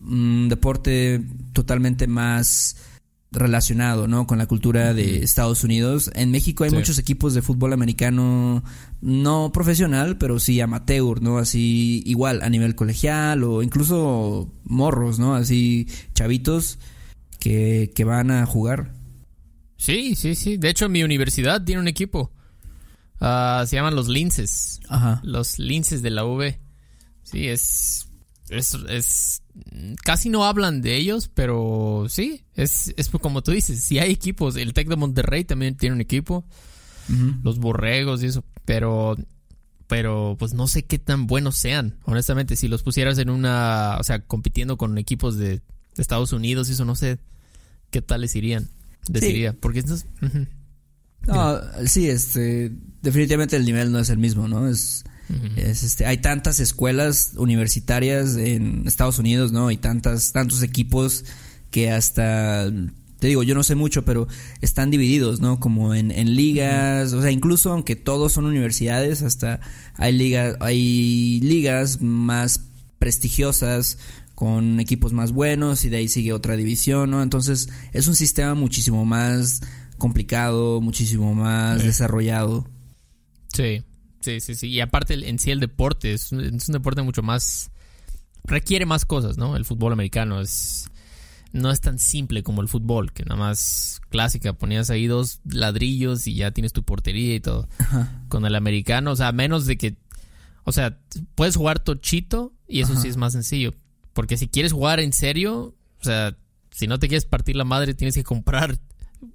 un 0.01 0.49
deporte 0.49 1.23
totalmente 1.53 2.07
más 2.07 2.77
relacionado, 3.33 4.09
¿no? 4.09 4.27
Con 4.27 4.39
la 4.39 4.47
cultura 4.47 4.93
de 4.93 5.23
Estados 5.23 5.63
Unidos. 5.63 6.11
En 6.15 6.31
México 6.31 6.65
hay 6.65 6.71
muchos 6.71 6.99
equipos 6.99 7.35
de 7.35 7.43
fútbol 7.43 7.73
americano 7.73 8.65
no 9.01 9.53
profesional, 9.53 10.19
pero 10.19 10.41
sí 10.41 10.61
amateur, 10.61 11.23
¿no? 11.23 11.39
Así 11.39 12.03
igual 12.07 12.43
a 12.43 12.49
nivel 12.49 12.75
colegial 12.75 13.45
o 13.45 13.63
incluso 13.63 14.53
morros, 14.65 15.19
¿no? 15.19 15.35
Así 15.35 15.87
chavitos 16.15 16.79
que, 17.39 17.93
que 17.95 18.05
van 18.05 18.31
a 18.31 18.47
jugar. 18.47 18.95
Sí, 19.77 20.15
sí, 20.17 20.35
sí. 20.35 20.57
De 20.57 20.69
hecho, 20.69 20.89
mi 20.89 21.03
universidad 21.03 21.65
tiene 21.65 21.81
un 21.81 21.89
equipo. 21.89 22.33
Ah, 23.21 23.65
se 23.67 23.77
llaman 23.77 23.95
los 23.95 24.09
Linces. 24.09 24.81
Ajá. 24.89 25.21
Los 25.23 25.59
Linces 25.59 26.03
de 26.03 26.11
la 26.11 26.25
V. 26.25 26.59
Sí, 27.23 27.47
es 27.47 28.10
es, 28.51 29.43
casi 30.03 30.29
no 30.29 30.45
hablan 30.45 30.83
de 30.83 30.97
ellos, 30.97 31.31
pero 31.33 32.07
sí, 32.09 32.45
es, 32.55 32.93
es 32.97 33.09
como 33.09 33.43
tú 33.43 33.53
dices, 33.53 33.83
si 33.83 33.99
hay 33.99 34.11
equipos, 34.11 34.57
el 34.57 34.75
Tec 34.75 34.89
de 34.89 34.97
Monterrey 34.97 35.45
también 35.45 35.77
tiene 35.77 35.95
un 35.95 36.01
equipo, 36.01 36.45
los 37.43 37.59
Borregos 37.59 38.23
y 38.23 38.27
eso, 38.27 38.45
pero 38.65 39.17
pero 39.89 40.37
pues 40.39 40.55
no 40.55 40.69
sé 40.69 40.85
qué 40.85 41.01
tan 41.01 41.27
buenos 41.27 41.57
sean, 41.57 41.99
honestamente, 42.05 42.55
si 42.55 42.69
los 42.69 42.85
pusieras 42.85 43.19
en 43.19 43.29
una, 43.29 43.97
o 43.99 44.05
sea, 44.05 44.21
compitiendo 44.21 44.77
con 44.77 44.97
equipos 44.99 45.37
de, 45.37 45.63
Estados 45.97 46.33
Unidos 46.33 46.69
y 46.69 46.73
eso 46.73 46.85
no 46.85 46.95
sé 46.95 47.19
qué 47.91 48.01
tal 48.01 48.23
les 48.23 48.35
irían, 48.37 48.71
deciría, 49.09 49.53
porque 49.53 49.81
estos, 49.81 50.07
No, 51.27 51.61
sí, 51.87 52.09
este, 52.09 52.73
definitivamente 53.03 53.57
el 53.57 53.65
nivel 53.65 53.93
no 53.93 53.99
es 53.99 54.09
el 54.09 54.19
mismo, 54.19 54.49
¿no? 54.49 54.69
Es 54.69 55.05
este, 55.57 56.07
hay 56.07 56.19
tantas 56.19 56.61
escuelas 56.61 57.33
universitarias 57.37 58.37
en 58.37 58.87
Estados 58.87 59.19
Unidos, 59.19 59.53
¿no? 59.53 59.71
Y 59.71 59.77
tantas, 59.77 60.33
tantos 60.33 60.63
equipos 60.63 61.25
que 61.71 61.91
hasta 61.91 62.71
te 63.21 63.29
digo, 63.29 63.43
yo 63.43 63.55
no 63.55 63.63
sé 63.63 63.75
mucho, 63.75 64.05
pero 64.05 64.27
están 64.63 64.91
divididos, 64.91 65.41
¿no? 65.41 65.61
Como 65.61 65.95
en, 65.95 66.35
ligas, 66.35 67.13
o 67.13 67.21
sea, 67.21 67.31
incluso 67.31 67.71
aunque 67.71 67.95
todos 67.95 68.33
son 68.33 68.47
universidades, 68.47 69.23
hasta 69.23 69.61
hay 69.95 70.13
ligas, 70.13 70.57
hay 70.61 71.39
ligas 71.43 72.01
más 72.01 72.63
prestigiosas 72.99 73.99
con 74.35 74.81
equipos 74.81 75.13
más 75.13 75.33
buenos 75.33 75.85
y 75.85 75.91
de 75.91 75.99
ahí 75.99 76.09
sigue 76.09 76.33
otra 76.33 76.57
división, 76.57 77.11
¿no? 77.11 77.23
Entonces 77.23 77.69
es 77.93 78.09
un 78.09 78.17
sistema 78.17 78.55
muchísimo 78.55 79.05
más 79.05 79.61
complicado, 79.99 80.81
muchísimo 80.81 81.35
más 81.35 81.85
desarrollado. 81.85 82.67
Sí. 83.53 83.85
Sí, 84.21 84.41
sí, 84.41 84.55
sí. 84.55 84.69
Y 84.69 84.81
aparte 84.81 85.15
en 85.29 85.39
sí 85.39 85.51
el 85.51 85.61
deporte 85.61 86.13
es 86.13 86.33
un, 86.33 86.59
deporte 86.69 87.03
mucho 87.03 87.23
más... 87.23 87.71
Requiere 88.45 88.87
más 88.87 89.05
cosas, 89.05 89.37
¿no? 89.37 89.57
El 89.57 89.65
fútbol 89.65 89.93
americano 89.93 90.41
es... 90.41 90.89
No 91.53 91.73
es 91.73 91.81
tan 91.81 91.99
simple 91.99 92.45
como 92.45 92.63
el 92.63 92.69
fútbol, 92.69 93.13
que 93.13 93.25
nada 93.25 93.37
más 93.37 94.01
clásica, 94.09 94.53
ponías 94.53 94.89
ahí 94.89 95.09
dos 95.09 95.41
ladrillos 95.45 96.29
y 96.29 96.37
ya 96.37 96.53
tienes 96.53 96.73
tu 96.73 96.85
portería 96.85 97.35
y 97.35 97.41
todo. 97.41 97.69
Con 98.29 98.47
el 98.47 98.55
americano, 98.55 99.13
o 99.13 99.17
sea, 99.17 99.33
menos 99.33 99.67
de 99.67 99.77
que... 99.77 99.97
O 100.65 100.73
sea, 100.73 100.99
puedes 101.35 101.57
jugar 101.57 101.81
tochito 101.81 102.53
y 102.69 102.81
eso 102.83 102.95
sí 102.95 103.09
es 103.09 103.17
más 103.17 103.33
sencillo. 103.33 103.75
Porque 104.13 104.37
si 104.37 104.47
quieres 104.47 104.73
jugar 104.73 105.01
en 105.01 105.13
serio, 105.13 105.75
o 106.01 106.05
sea, 106.05 106.37
si 106.71 106.87
no 106.87 106.99
te 106.99 107.09
quieres 107.09 107.25
partir 107.25 107.57
la 107.57 107.65
madre, 107.65 107.95
tienes 107.95 108.15
que 108.15 108.23
comprar 108.23 108.79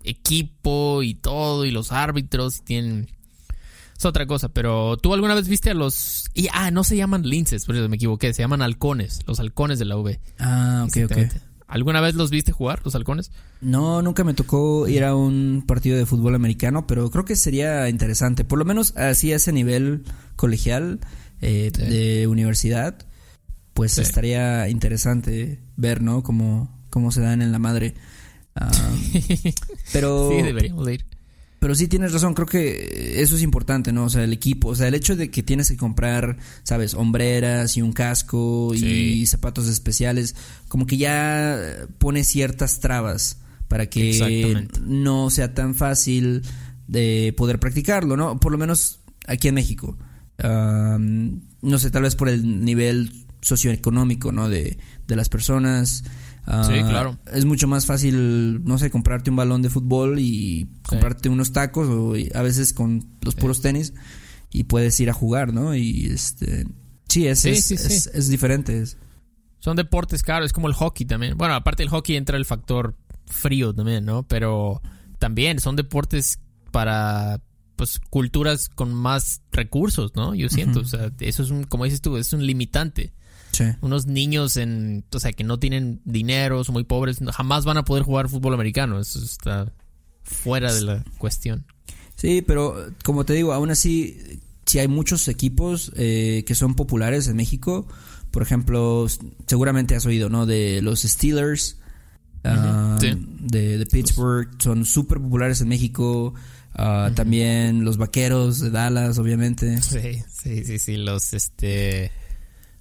equipo 0.04 1.04
y 1.04 1.16
todo, 1.16 1.66
y 1.66 1.72
los 1.72 1.92
árbitros 1.92 2.64
tienen 2.64 3.10
es 3.98 4.06
otra 4.06 4.26
cosa, 4.26 4.50
pero 4.50 4.98
¿tú 4.98 5.14
alguna 5.14 5.36
vez 5.36 5.48
viste 5.48 5.70
a 5.70 5.74
los... 5.74 6.26
Y, 6.34 6.48
ah, 6.52 6.72
no 6.72 6.84
se 6.84 6.98
llaman 6.98 7.24
linces, 7.24 7.66
por 7.66 7.76
eso 7.76 7.88
me 7.88 7.96
equivoqué, 7.96 8.34
se 8.34 8.42
llaman 8.42 8.62
halcones, 8.62 9.22
los 9.26 9.40
halcones 9.40 9.80
de 9.80 9.86
la 9.86 9.98
V. 9.98 10.20
Ah, 10.40 10.86
ok, 10.88 10.98
ok. 11.06 11.18
¿Alguna 11.68 12.00
vez 12.00 12.14
los 12.14 12.30
viste 12.30 12.52
jugar, 12.52 12.82
los 12.84 12.94
halcones? 12.94 13.32
No, 13.60 14.02
nunca 14.02 14.24
me 14.24 14.34
tocó 14.34 14.88
ir 14.88 15.04
a 15.04 15.16
un 15.16 15.64
partido 15.66 15.98
de 15.98 16.06
fútbol 16.06 16.36
americano, 16.36 16.86
pero 16.86 17.10
creo 17.10 17.26
que 17.26 17.36
sería 17.36 17.90
interesante, 17.90 18.44
por 18.44 18.60
lo 18.60 18.66
menos 18.66 18.96
así 18.98 19.34
a 19.34 19.38
ese 19.38 19.52
nivel 19.52 20.04
colegial 20.36 21.00
eh, 21.42 21.72
de 21.72 22.28
universidad, 22.28 22.98
pues 23.74 23.98
estaría 23.98 24.70
interesante 24.70 25.60
ver, 25.76 26.02
¿no? 26.02 26.22
Cómo, 26.22 26.70
cómo 26.90 27.12
se 27.12 27.22
dan 27.22 27.42
en 27.42 27.52
la 27.52 27.60
madre. 27.60 27.96
Ah, 28.56 28.72
pero... 29.92 30.30
sí, 30.30 30.42
deberíamos 30.42 30.88
ir. 30.90 31.06
Pero 31.66 31.74
sí 31.74 31.88
tienes 31.88 32.14
razón, 32.14 32.36
creo 32.36 32.46
que 32.46 33.24
eso 33.24 33.36
es 33.36 33.42
importante, 33.42 33.92
¿no? 33.92 34.04
O 34.04 34.10
sea, 34.12 34.24
el 34.24 34.32
equipo, 34.34 34.68
o 34.68 34.76
sea, 34.76 34.88
el 34.88 34.94
hecho 34.94 35.16
de 35.16 35.32
que 35.32 35.42
tienes 35.42 35.68
que 35.72 35.78
comprar, 35.78 36.38
¿sabes? 36.62 36.94
Hombreras 36.94 37.76
y 37.76 37.82
un 37.82 37.92
casco 37.92 38.72
y 38.76 39.26
zapatos 39.26 39.68
especiales, 39.68 40.36
como 40.68 40.86
que 40.86 40.98
ya 40.98 41.60
pone 41.98 42.24
ciertas 42.24 42.82
trabas 42.82 43.40
para 43.68 43.90
que 43.90 44.68
no 44.86 45.32
sea 45.32 45.56
tan 45.56 45.74
fácil 45.74 46.44
de 46.88 47.34
poder 47.36 47.60
practicarlo, 47.60 48.16
¿no? 48.16 48.40
Por 48.40 48.52
lo 48.52 48.60
menos 48.60 49.00
aquí 49.26 49.48
en 49.48 49.56
México. 49.56 49.98
no 50.38 51.80
sé, 51.80 51.90
tal 51.90 52.04
vez 52.04 52.16
por 52.16 52.30
el 52.30 52.64
nivel 52.64 53.26
socioeconómico, 53.42 54.32
¿no? 54.32 54.50
De, 54.50 54.78
de 55.08 55.16
las 55.16 55.30
personas 55.30 56.04
sí, 56.46 56.74
ah, 56.80 56.88
claro. 56.88 57.20
Es 57.34 57.46
mucho 57.46 57.68
más 57.68 57.86
fácil, 57.86 58.64
no 58.64 58.78
sé, 58.78 58.92
comprarte 58.92 59.30
un 59.30 59.36
balón 59.36 59.62
de 59.62 59.70
fútbol 59.70 60.20
y 60.20 60.68
comprarte 60.88 61.30
unos 61.30 61.52
tacos 61.52 61.88
o 61.88 62.14
a 62.34 62.42
veces 62.42 62.74
con 62.74 63.06
los 63.22 63.36
puros 63.36 63.62
tenis 63.62 63.94
y 64.52 64.66
puedes 64.66 65.00
ir 65.00 65.10
a 65.10 65.14
jugar, 65.14 65.54
¿no? 65.54 65.76
Y 65.76 66.06
este 66.08 66.66
sí, 67.08 67.28
es, 67.28 67.46
es, 67.46 67.72
es, 68.08 68.30
diferente. 68.30 68.84
Son 69.60 69.76
deportes 69.76 70.24
caros, 70.24 70.48
es 70.48 70.54
como 70.54 70.68
el 70.68 70.74
hockey 70.74 71.06
también. 71.06 71.38
Bueno, 71.38 71.56
aparte 71.56 71.84
del 71.84 71.90
hockey 71.90 72.16
entra 72.16 72.38
el 72.38 72.46
factor 72.46 72.96
frío 73.26 73.74
también, 73.74 74.06
¿no? 74.06 74.24
Pero 74.24 74.82
también 75.20 75.60
son 75.60 75.76
deportes 75.76 76.40
para 76.72 77.42
pues 77.76 78.00
culturas 78.10 78.70
con 78.70 78.94
más 78.94 79.42
recursos, 79.52 80.16
¿no? 80.16 80.34
Yo 80.36 80.50
siento, 80.50 80.82
o 80.82 80.86
sea, 80.86 81.12
eso 81.20 81.44
es 81.44 81.50
un, 81.50 81.66
como 81.66 81.84
dices 81.86 82.02
tú, 82.02 82.18
es 82.18 82.32
un 82.34 82.46
limitante. 82.46 83.14
Unos 83.82 84.06
niños 84.06 84.58
en, 84.58 85.06
o 85.12 85.20
sea, 85.20 85.34
que 85.34 85.44
no 85.44 85.60
tienen 85.60 86.02
dinero, 86.06 86.64
son 86.64 86.74
muy 86.74 86.84
pobres, 86.84 87.20
jamás 87.34 87.66
van 87.66 87.78
a 87.78 87.86
poder 87.86 88.04
jugar 88.04 88.30
fútbol 88.30 88.54
americano. 88.54 89.00
Eso 89.00 89.24
está 89.24 89.72
fuera 90.24 90.74
de 90.74 90.82
la 90.82 91.04
cuestión. 91.18 91.66
Sí, 92.16 92.42
pero 92.42 92.88
como 93.04 93.26
te 93.26 93.34
digo, 93.34 93.54
aún 93.54 93.72
así, 93.72 94.40
si 94.66 94.80
hay 94.80 94.88
muchos 94.88 95.28
equipos 95.28 95.92
eh, 95.96 96.44
que 96.48 96.56
son 96.56 96.76
populares 96.76 97.28
en 97.28 97.38
México. 97.38 97.88
Por 98.32 98.42
ejemplo, 98.44 99.08
seguramente 99.48 99.96
has 99.96 100.06
oído, 100.06 100.30
¿no? 100.30 100.46
De 100.46 100.82
los 100.82 101.04
Steelers, 101.04 101.78
ah, 102.44 102.98
de, 103.00 103.88
Pittsburgh, 103.90 104.50
son 104.60 104.86
súper 104.86 105.20
populares 105.20 105.62
en 105.62 105.70
México. 105.70 106.34
Ah, 106.74 107.12
también 107.16 107.86
los 107.86 107.98
Vaqueros 107.98 108.60
de 108.60 108.72
Dallas, 108.72 109.18
obviamente. 109.18 109.82
Sí, 109.82 110.22
sí, 110.30 110.66
sí, 110.66 110.80
sí, 110.80 110.98
los, 110.98 111.34
este... 111.34 112.12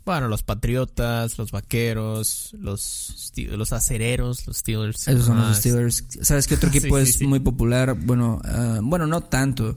Bueno, 0.04 0.28
los 0.28 0.42
Patriotas, 0.42 1.38
los 1.38 1.50
Vaqueros, 1.50 2.54
los, 2.58 3.32
los 3.36 3.72
Acereros, 3.72 4.46
los 4.46 4.58
Steelers. 4.58 5.08
Esos 5.08 5.24
son 5.24 5.38
los 5.38 5.56
Steelers. 5.56 6.04
¿Sabes 6.20 6.46
qué 6.46 6.56
otro 6.56 6.68
equipo 6.74 6.98
es 6.98 7.22
muy 7.22 7.40
popular? 7.40 7.94
Bueno, 7.94 8.40
ah, 8.44 8.80
bueno, 8.82 9.06
no 9.06 9.22
tanto. 9.22 9.76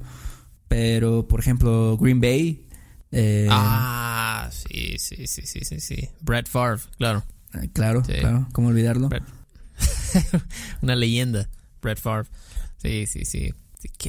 Pero, 0.68 1.28
por 1.28 1.40
ejemplo, 1.40 1.98
Green 1.98 2.20
Bay. 2.20 2.68
Eh, 3.12 3.48
ah, 3.50 4.50
sí, 4.52 4.98
sí, 5.00 5.28
sí, 5.28 5.44
sí, 5.46 5.62
sí, 5.64 5.80
sí. 5.80 6.10
Brett 6.20 6.50
Favre, 6.50 6.82
claro. 6.98 7.24
Eh, 7.54 7.70
claro, 7.72 8.04
claro. 8.04 8.50
¿Cómo 8.52 8.68
olvidarlo? 8.68 9.10
Una 10.82 10.96
leyenda, 10.98 11.50
Brett 11.82 12.00
Favre. 12.02 12.30
Sí, 12.78 13.06
sí, 13.08 13.24
sí. 13.24 13.54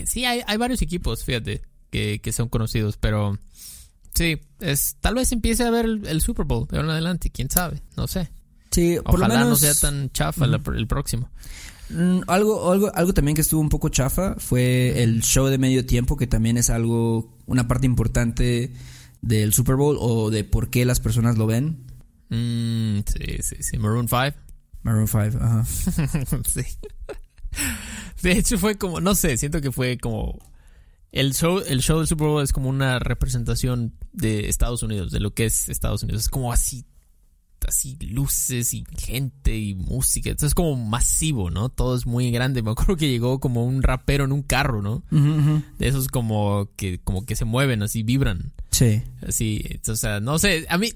Sí, 0.07 0.25
hay, 0.25 0.43
hay 0.47 0.57
varios 0.57 0.83
equipos, 0.83 1.25
fíjate. 1.25 1.63
que, 1.91 2.21
que 2.21 2.33
son 2.33 2.49
conocidos, 2.49 2.97
pero 2.97 3.39
sí, 4.19 4.41
es, 4.61 4.97
tal 5.01 5.15
vez 5.15 5.31
empiece 5.31 5.63
a 5.65 5.71
ver 5.71 5.87
el, 5.87 6.21
Super 6.21 6.45
Bowl 6.45 6.67
de 6.67 6.77
ahora 6.77 6.89
en 6.89 6.93
adelante, 6.93 7.31
quién 7.31 7.49
sabe, 7.49 7.81
no 7.97 8.09
sé. 8.09 8.29
Sí, 8.71 8.97
por 9.05 9.15
Ojalá 9.15 9.35
lo 9.35 9.41
menos, 9.41 9.49
no 9.51 9.57
sea 9.57 9.75
tan 9.75 10.11
chafa 10.11 10.47
la- 10.47 10.61
el 10.77 10.87
próximo. 10.89 11.31
Mm, 11.91 12.21
algo, 12.27 12.71
algo, 12.71 12.95
algo 12.95 13.15
también 13.15 13.35
que 13.37 13.41
estuvo 13.41 13.61
un 13.61 13.69
poco 13.69 13.89
chafa 13.89 14.35
fue 14.39 15.03
el 15.03 15.23
show 15.23 15.47
de 15.47 15.57
medio 15.57 15.87
tiempo, 15.87 16.17
que 16.17 16.27
también 16.27 16.59
es 16.59 16.69
algo, 16.69 17.39
una 17.47 17.69
parte 17.69 17.87
importante 17.87 18.73
del 19.23 19.53
Super 19.55 19.77
Bowl 19.77 19.97
o 20.01 20.31
de 20.31 20.45
por 20.45 20.69
qué 20.69 20.85
las 20.85 21.01
personas 21.01 21.39
lo 21.39 21.47
ven. 21.47 21.87
Mm, 22.29 22.99
sí, 23.07 23.43
sí, 23.43 23.57
sí. 23.61 23.79
Maroon 23.79 24.09
5. 24.09 24.37
Maroon 24.83 25.07
5, 25.09 25.39
ajá. 25.41 25.65
sí. 26.45 26.63
De 28.23 28.33
hecho 28.33 28.59
fue 28.59 28.77
como, 28.77 29.01
no 29.01 29.15
sé, 29.15 29.39
siento 29.39 29.61
que 29.61 29.73
fue 29.73 29.97
como 29.97 30.39
el 31.12 31.35
show, 31.35 31.62
el 31.67 31.81
show 31.81 31.99
del 31.99 32.07
Super 32.07 32.27
Bowl 32.29 32.43
es 32.43 32.53
como 32.53 32.69
una 32.69 32.99
representación 32.99 33.95
de 34.12 34.49
Estados 34.49 34.83
Unidos, 34.83 35.11
de 35.11 35.21
lo 35.21 35.33
que 35.33 35.47
es 35.47 35.69
Estados 35.69 36.03
Unidos. 36.03 36.23
Es 36.23 36.29
como 36.29 36.53
así, 36.53 36.85
así 37.67 37.97
luces 38.00 38.73
y 38.75 38.85
gente 38.97 39.57
y 39.59 39.75
música. 39.75 40.31
Entonces 40.31 40.49
es 40.49 40.55
como 40.55 40.77
masivo, 40.77 41.50
¿no? 41.50 41.69
Todo 41.71 41.97
es 41.97 42.07
muy 42.07 42.31
grande. 42.31 42.62
Me 42.62 42.71
acuerdo 42.71 42.97
que 42.97 43.09
llegó 43.09 43.41
como 43.41 43.65
un 43.65 43.83
rapero 43.83 44.25
en 44.25 44.33
un 44.33 44.43
carro, 44.43 44.83
¿no? 44.83 45.03
De 45.79 45.88
esos 45.88 46.09
como 46.09 46.71
que, 46.77 47.00
como 47.00 47.25
que 47.27 47.37
se 47.37 47.45
mueven, 47.45 47.83
así 47.83 48.03
vibran. 48.03 48.53
Sí. 48.71 49.03
Así, 49.27 49.65
o 49.88 49.97
sea, 49.97 50.21
no 50.21 50.38
sé, 50.38 50.67
a 50.69 50.79
mí, 50.79 50.91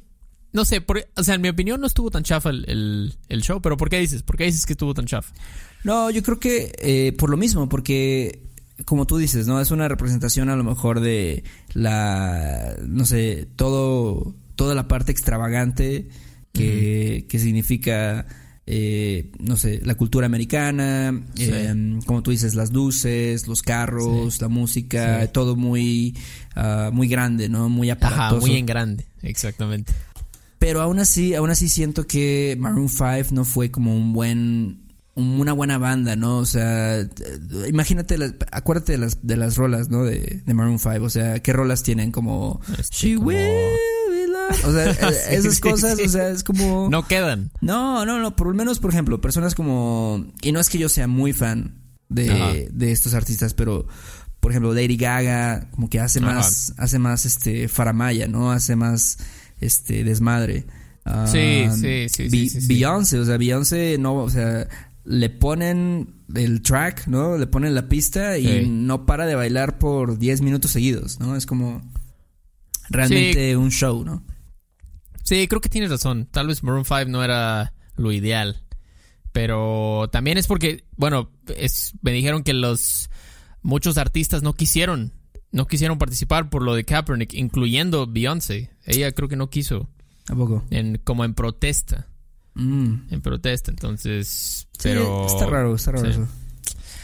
no 0.52 0.64
sé, 0.66 0.80
por- 0.82 1.08
o 1.16 1.24
sea, 1.24 1.34
en 1.36 1.40
mi 1.40 1.48
opinión 1.48 1.80
no 1.80 1.86
estuvo 1.86 2.10
tan 2.10 2.22
chafa 2.22 2.50
el, 2.50 2.64
el, 2.68 3.14
el 3.28 3.42
show, 3.42 3.60
pero 3.62 3.76
¿por 3.78 3.88
qué 3.88 3.98
dices? 3.98 4.22
¿Por 4.22 4.36
qué 4.36 4.44
dices 4.44 4.66
que 4.66 4.74
estuvo 4.74 4.92
tan 4.94 5.06
chafa? 5.06 5.32
No, 5.82 6.10
yo 6.10 6.22
creo 6.22 6.38
que 6.38 6.70
eh, 6.78 7.12
por 7.18 7.30
lo 7.30 7.36
mismo, 7.36 7.68
porque 7.68 8.42
como 8.84 9.06
tú 9.06 9.16
dices, 9.18 9.46
¿no? 9.46 9.60
Es 9.60 9.70
una 9.70 9.88
representación 9.88 10.48
a 10.50 10.56
lo 10.56 10.64
mejor 10.64 11.00
de 11.00 11.44
la, 11.74 12.74
no 12.86 13.04
sé, 13.06 13.46
todo, 13.56 14.34
toda 14.56 14.74
la 14.74 14.88
parte 14.88 15.12
extravagante 15.12 16.08
que, 16.52 17.26
que 17.28 17.38
significa, 17.38 18.26
eh, 18.66 19.30
no 19.38 19.56
sé, 19.56 19.80
la 19.84 19.94
cultura 19.94 20.26
americana, 20.26 21.22
Sí. 21.34 21.48
eh, 21.52 21.98
como 22.06 22.22
tú 22.22 22.30
dices, 22.30 22.54
las 22.54 22.72
luces, 22.72 23.46
los 23.48 23.62
carros, 23.62 24.40
la 24.40 24.48
música, 24.48 25.22
Sí. 25.22 25.28
todo 25.32 25.56
muy, 25.56 26.16
ah, 26.56 26.90
muy 26.92 27.08
grande, 27.08 27.48
¿no? 27.48 27.68
Muy 27.68 27.90
Ajá, 27.90 28.06
aparatoso. 28.06 28.46
muy 28.46 28.56
en 28.56 28.66
grande, 28.66 29.06
exactamente. 29.22 29.92
Pero 30.58 30.80
aún 30.80 30.98
así, 31.00 31.34
aún 31.34 31.50
así 31.50 31.68
siento 31.68 32.06
que 32.06 32.56
Maroon 32.58 32.88
5 32.88 33.30
no 33.34 33.44
fue 33.44 33.70
como 33.70 33.96
un 33.96 34.12
buen 34.12 34.78
una 35.14 35.52
buena 35.52 35.78
banda, 35.78 36.16
¿no? 36.16 36.38
O 36.38 36.46
sea, 36.46 37.00
eh, 37.00 37.08
imagínate, 37.68 38.16
las- 38.18 38.34
acuérdate 38.50 38.92
de 38.92 38.98
las, 38.98 39.18
de 39.26 39.36
las 39.36 39.56
rolas, 39.56 39.90
¿no? 39.90 40.04
De, 40.04 40.42
de 40.44 40.54
Maroon 40.54 40.78
5, 40.78 41.02
o 41.02 41.10
sea, 41.10 41.40
¿qué 41.40 41.52
rolas 41.52 41.82
tienen? 41.82 42.12
Como... 42.12 42.60
Este, 42.78 42.96
She 43.08 43.14
como- 43.16 43.26
will. 43.28 43.46
O 44.64 44.72
sea, 44.72 44.90
eh, 44.90 44.94
Sí, 45.28 45.34
esas 45.34 45.54
sí, 45.56 45.60
cosas, 45.60 45.98
sí. 45.98 46.04
o 46.04 46.08
sea, 46.08 46.28
es 46.30 46.42
como... 46.44 46.88
No 46.90 47.06
quedan. 47.06 47.50
No, 47.60 48.04
no, 48.06 48.18
no, 48.20 48.36
por 48.36 48.46
lo 48.48 48.54
menos, 48.54 48.78
por 48.78 48.90
ejemplo, 48.90 49.20
personas 49.20 49.54
como... 49.54 50.26
Y 50.42 50.52
no 50.52 50.60
es 50.60 50.68
que 50.68 50.78
yo 50.78 50.88
sea 50.88 51.06
muy 51.06 51.32
fan 51.32 51.82
Ajá. 52.10 52.52
de, 52.52 52.68
de 52.72 52.92
estos 52.92 53.14
artistas, 53.14 53.54
pero... 53.54 53.86
Por 54.40 54.50
ejemplo, 54.50 54.74
Lady 54.74 54.96
Gaga, 54.96 55.68
como 55.70 55.88
que 55.88 56.00
hace 56.00 56.18
Ajá. 56.18 56.34
más, 56.34 56.74
hace 56.76 56.98
más, 56.98 57.26
este, 57.26 57.68
faramaya, 57.68 58.26
¿no? 58.26 58.50
Hace 58.50 58.74
más, 58.74 59.18
este, 59.60 60.02
desmadre. 60.02 60.66
Sí, 61.26 61.66
sí, 61.80 62.08
sí, 62.08 62.22
Bi- 62.24 62.48
sí, 62.48 62.48
sí, 62.48 62.60
sí. 62.62 62.66
Beyoncé, 62.66 63.20
o 63.20 63.24
sea, 63.24 63.36
Beyoncé 63.36 63.98
no, 64.00 64.14
o 64.16 64.28
sea, 64.30 64.66
le 65.04 65.30
ponen 65.30 66.22
el 66.34 66.62
track, 66.62 67.06
¿no? 67.08 67.36
Le 67.36 67.46
ponen 67.46 67.74
la 67.74 67.88
pista 67.88 68.38
y 68.38 68.46
Sí. 68.46 68.68
no 68.68 69.04
para 69.06 69.26
de 69.26 69.34
bailar 69.34 69.78
por 69.78 70.18
10 70.18 70.40
minutos 70.42 70.70
seguidos, 70.70 71.18
¿no? 71.20 71.36
Es 71.36 71.46
como 71.46 71.82
realmente 72.90 73.56
un 73.56 73.70
show, 73.70 74.04
¿no? 74.04 74.24
Sí, 75.24 75.46
creo 75.48 75.60
que 75.60 75.68
tienes 75.68 75.90
razón. 75.90 76.26
Tal 76.30 76.46
vez 76.48 76.62
Maroon 76.62 76.84
5 76.84 77.04
no 77.06 77.22
era 77.24 77.74
lo 77.96 78.12
ideal. 78.12 78.62
Pero 79.32 80.08
también 80.12 80.36
es 80.36 80.46
porque, 80.46 80.84
bueno, 80.96 81.30
es, 81.56 81.94
me 82.02 82.12
dijeron 82.12 82.42
que 82.42 82.52
los 82.52 83.08
muchos 83.62 83.96
artistas 83.96 84.42
no 84.42 84.52
quisieron, 84.52 85.12
no 85.52 85.66
quisieron 85.66 85.96
participar 85.98 86.50
por 86.50 86.62
lo 86.62 86.74
de 86.74 86.84
Kaepernick, 86.84 87.32
incluyendo 87.34 88.06
Beyoncé. 88.06 88.70
Ella 88.84 89.12
creo 89.12 89.28
que 89.28 89.36
no 89.36 89.48
quiso, 89.48 89.88
¿A 90.28 90.34
poco? 90.34 90.64
en, 90.70 90.98
como 91.02 91.24
en 91.24 91.32
protesta, 91.34 92.08
Mm. 92.54 92.94
en 93.10 93.20
protesta. 93.22 93.70
Entonces, 93.70 94.66
Sí, 94.72 94.78
pero 94.82 95.26
está 95.26 95.46
raro, 95.46 95.74
está 95.74 95.92
raro 95.92 96.04
sí. 96.06 96.10
eso. 96.12 96.28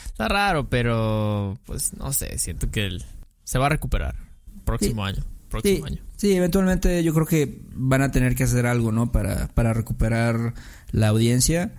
Está 0.07 0.29
raro, 0.29 0.69
pero 0.69 1.59
pues 1.65 1.93
no 1.97 2.13
sé, 2.13 2.39
siento 2.39 2.71
que 2.71 2.87
él 2.87 3.05
se 3.45 3.59
va 3.59 3.67
a 3.67 3.69
recuperar 3.71 4.17
próximo 4.65 5.05
año, 5.05 5.23
próximo 5.49 5.87
Sí, 5.87 5.93
año. 5.93 6.03
sí, 6.17 6.33
eventualmente 6.35 7.03
yo 7.05 7.15
creo 7.15 7.25
que 7.27 7.63
van 7.73 8.03
a 8.03 8.11
tener 8.11 8.35
que 8.35 8.43
hacer 8.45 8.67
algo, 8.67 8.91
¿no? 8.93 9.13
Para, 9.13 9.47
para 9.49 9.73
recuperar 9.73 10.55
la 10.91 11.09
audiencia. 11.09 11.73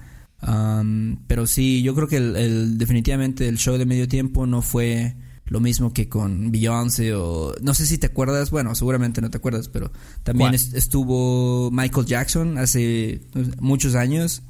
Pero 1.27 1.47
sí, 1.47 1.83
yo 1.83 1.93
creo 1.95 2.07
que 2.07 2.17
el, 2.17 2.35
el- 2.37 2.77
definitivamente 2.77 3.47
el 3.49 3.57
show 3.57 3.77
de 3.77 3.85
medio 3.85 4.07
tiempo 4.07 4.47
no 4.47 4.61
fue 4.61 5.15
lo 5.49 5.59
mismo 5.59 5.93
que 5.93 6.07
con 6.07 6.51
Beyoncé 6.51 7.13
o... 7.13 7.53
No 7.61 7.73
sé 7.73 7.85
si 7.85 7.97
te 7.97 8.07
acuerdas, 8.07 8.51
bueno, 8.51 8.73
seguramente 8.75 9.19
no 9.19 9.29
te 9.29 9.37
acuerdas, 9.37 9.67
pero 9.67 9.91
también 10.23 10.53
estuvo 10.53 11.69
Michael 11.71 12.05
Jackson 12.05 12.57
hace 12.57 13.21
muchos 13.59 13.95
años 13.95 14.43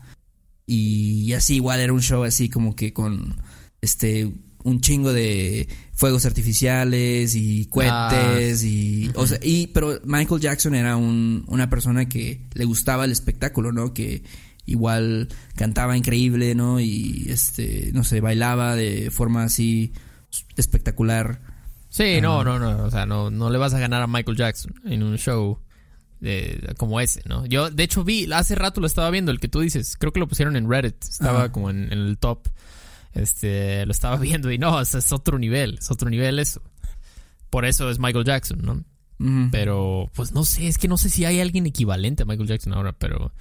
y 0.66 1.34
así 1.34 1.56
igual 1.56 1.80
era 1.80 1.94
un 1.94 2.02
show 2.02 2.24
así 2.24 2.48
como 2.48 2.76
que 2.76 2.94
con 2.94 3.36
este 3.82 4.32
un 4.64 4.82
chingo 4.82 5.12
de 5.12 5.68
fuegos 5.94 6.28
artificiales 6.28 7.34
y 7.34 7.66
cohetes 7.66 8.64
y 8.64 9.10
o 9.16 9.26
sea 9.26 9.40
y 9.42 9.68
pero 9.68 10.00
Michael 10.04 10.42
Jackson 10.42 10.76
era 10.76 10.96
un, 10.96 11.44
una 11.48 11.72
persona 11.72 12.08
que 12.08 12.46
le 12.54 12.66
gustaba 12.66 13.06
el 13.06 13.12
espectáculo 13.12 13.72
no 13.72 13.96
que 13.96 14.22
igual 14.68 15.30
cantaba 15.56 15.98
increíble 15.98 16.54
no 16.54 16.80
y 16.80 17.26
este 17.30 17.90
no 17.94 18.04
sé 18.04 18.22
bailaba 18.22 18.76
de 18.76 19.10
forma 19.10 19.46
así 19.46 19.94
espectacular 20.56 21.42
Sí, 21.92 22.22
no, 22.22 22.44
no, 22.44 22.60
no, 22.60 22.84
o 22.84 22.92
sea, 22.92 23.08
no, 23.08 23.32
no 23.32 23.50
le 23.50 23.58
vas 23.58 23.74
a 23.74 23.80
ganar 23.80 24.04
a 24.04 24.08
Michael 24.08 24.38
Jackson 24.38 24.76
en 24.86 25.02
un 25.02 25.18
show 25.18 25.58
de- 26.20 26.76
como 26.78 27.00
ese, 27.02 27.24
¿no? 27.26 27.48
Yo, 27.48 27.72
de 27.72 27.82
hecho, 27.84 28.04
vi, 28.04 28.32
hace 28.32 28.54
rato 28.54 28.80
lo 28.80 28.86
estaba 28.86 29.10
viendo, 29.10 29.32
el 29.32 29.39
que 29.39 29.48
tú 29.48 29.60
dices, 29.62 29.98
creo 29.98 30.13
que 30.13 30.20
lo 30.20 30.28
pusieron 30.28 30.56
en 30.56 30.70
Reddit, 30.70 31.04
estaba 31.04 31.52
como 31.52 31.72
en, 31.72 31.92
en 31.92 31.98
el 31.98 32.20
top, 32.20 32.48
este, 33.13 33.86
lo 33.88 33.92
estaba 33.92 34.18
viendo 34.22 34.52
y 34.52 34.60
no, 34.60 34.76
o 34.76 34.86
sea, 34.86 35.00
es 35.00 35.12
otro 35.12 35.39
nivel, 35.39 35.78
es 35.80 35.89
otro 35.89 36.12
nivel 36.12 36.38
eso. 36.38 36.62
Por 37.50 37.65
eso 37.65 37.89
es 37.89 37.98
Michael 37.98 38.26
Jackson, 38.26 38.60
¿no? 38.62 38.84
Pero, 39.52 40.10
pues 40.13 40.32
no 40.32 40.46
sé, 40.46 40.68
es 40.68 40.78
que 40.78 40.88
no 40.88 40.96
sé 40.98 41.10
si 41.10 41.26
hay 41.26 41.42
alguien 41.42 41.65
equivalente 41.65 42.22
a 42.24 42.26
Michael 42.28 42.48
Jackson 42.48 42.74
ahora, 42.74 42.94
pero 42.94 43.34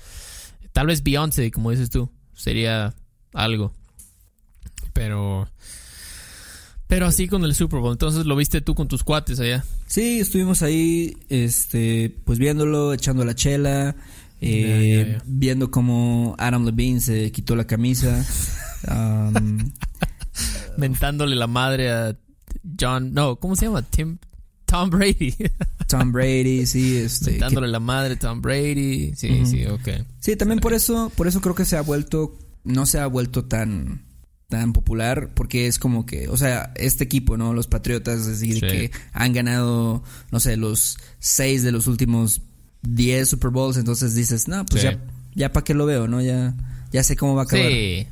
tal 0.73 0.87
vez 0.87 1.03
Beyoncé, 1.05 1.51
como 1.53 1.71
dices 1.71 1.91
tú, 1.91 2.11
sería 2.35 2.95
algo. 3.35 3.73
Pero, 4.93 5.49
pero 6.89 7.07
así 7.07 7.29
con 7.29 7.45
el 7.45 7.55
Super 7.55 7.81
Bowl, 7.81 7.93
entonces 7.93 8.25
lo 8.25 8.35
viste 8.35 8.63
tú 8.63 8.75
con 8.75 8.89
tus 8.89 9.05
cuates 9.05 9.39
allá. 9.39 9.65
Sí, 9.87 10.21
estuvimos 10.21 10.63
ahí, 10.63 11.17
este, 11.29 12.17
pues 12.25 12.39
viéndolo, 12.39 12.95
echando 12.95 13.25
la 13.25 13.35
chela, 13.35 13.95
eh, 14.41 15.19
viendo 15.27 15.71
cómo 15.71 16.35
Adam 16.39 16.65
Levine 16.65 17.01
se 17.01 17.31
quitó 17.31 17.57
la 17.57 17.67
camisa. 17.67 18.25
um, 18.91 19.71
mentándole 20.79 21.37
la 21.37 21.47
madre 21.47 21.91
a 21.91 22.17
John, 22.81 23.13
no, 23.13 23.37
¿cómo 23.37 23.55
se 23.55 23.67
llama? 23.67 23.83
Tim, 23.83 24.19
Tom 24.65 24.89
Brady. 24.89 25.35
Tom 25.89 26.11
Brady, 26.13 26.67
sí, 26.67 26.97
este. 26.97 27.27
que- 27.27 27.31
mentándole 27.33 27.69
la 27.69 27.81
madre 27.81 28.15
a 28.15 28.19
Tom 28.19 28.41
Brady. 28.41 29.15
Sí, 29.15 29.45
sí, 29.45 29.67
ok. 29.67 29.89
sí, 30.21 30.37
también 30.37 30.61
por 30.61 30.73
eso, 30.73 31.13
por 31.17 31.27
eso 31.27 31.41
creo 31.43 31.55
que 31.55 31.65
se 31.65 31.77
ha 31.77 31.83
vuelto, 31.83 32.39
no 32.65 32.87
se 32.87 32.99
ha 32.99 33.07
vuelto 33.07 33.45
tan, 33.45 34.05
tan 34.49 34.73
popular, 34.73 35.29
porque 35.35 35.67
es 35.67 35.79
como 35.79 36.07
que, 36.07 36.29
o 36.29 36.37
sea, 36.39 36.73
este 36.75 37.05
equipo, 37.05 37.37
¿no? 37.37 37.53
Los 37.53 37.67
Patriotas, 37.67 38.21
es 38.21 38.27
decir, 38.41 38.55
Sí. 38.55 38.61
que 38.61 38.91
han 39.13 39.35
ganado, 39.35 40.03
no 40.33 40.41
sé, 40.41 40.57
los 40.57 40.97
seis 41.19 41.63
de 41.63 41.71
los 41.71 41.87
últimos 41.87 42.41
diez 42.81 43.29
Super 43.29 43.51
Bowls, 43.51 43.77
entonces 43.77 44.15
dices, 44.15 44.49
no, 44.49 44.65
pues 44.65 44.81
Sí. 44.83 44.89
ya, 44.89 44.99
ya 45.35 45.53
para 45.53 45.65
qué 45.65 45.75
lo 45.75 45.85
veo, 45.85 46.09
¿no? 46.09 46.23
Ya, 46.23 46.55
ya 46.91 47.03
sé 47.03 47.15
cómo 47.15 47.35
va 47.35 47.43
a 47.43 47.45
acabar. 47.45 47.67
Sí. 47.71 48.07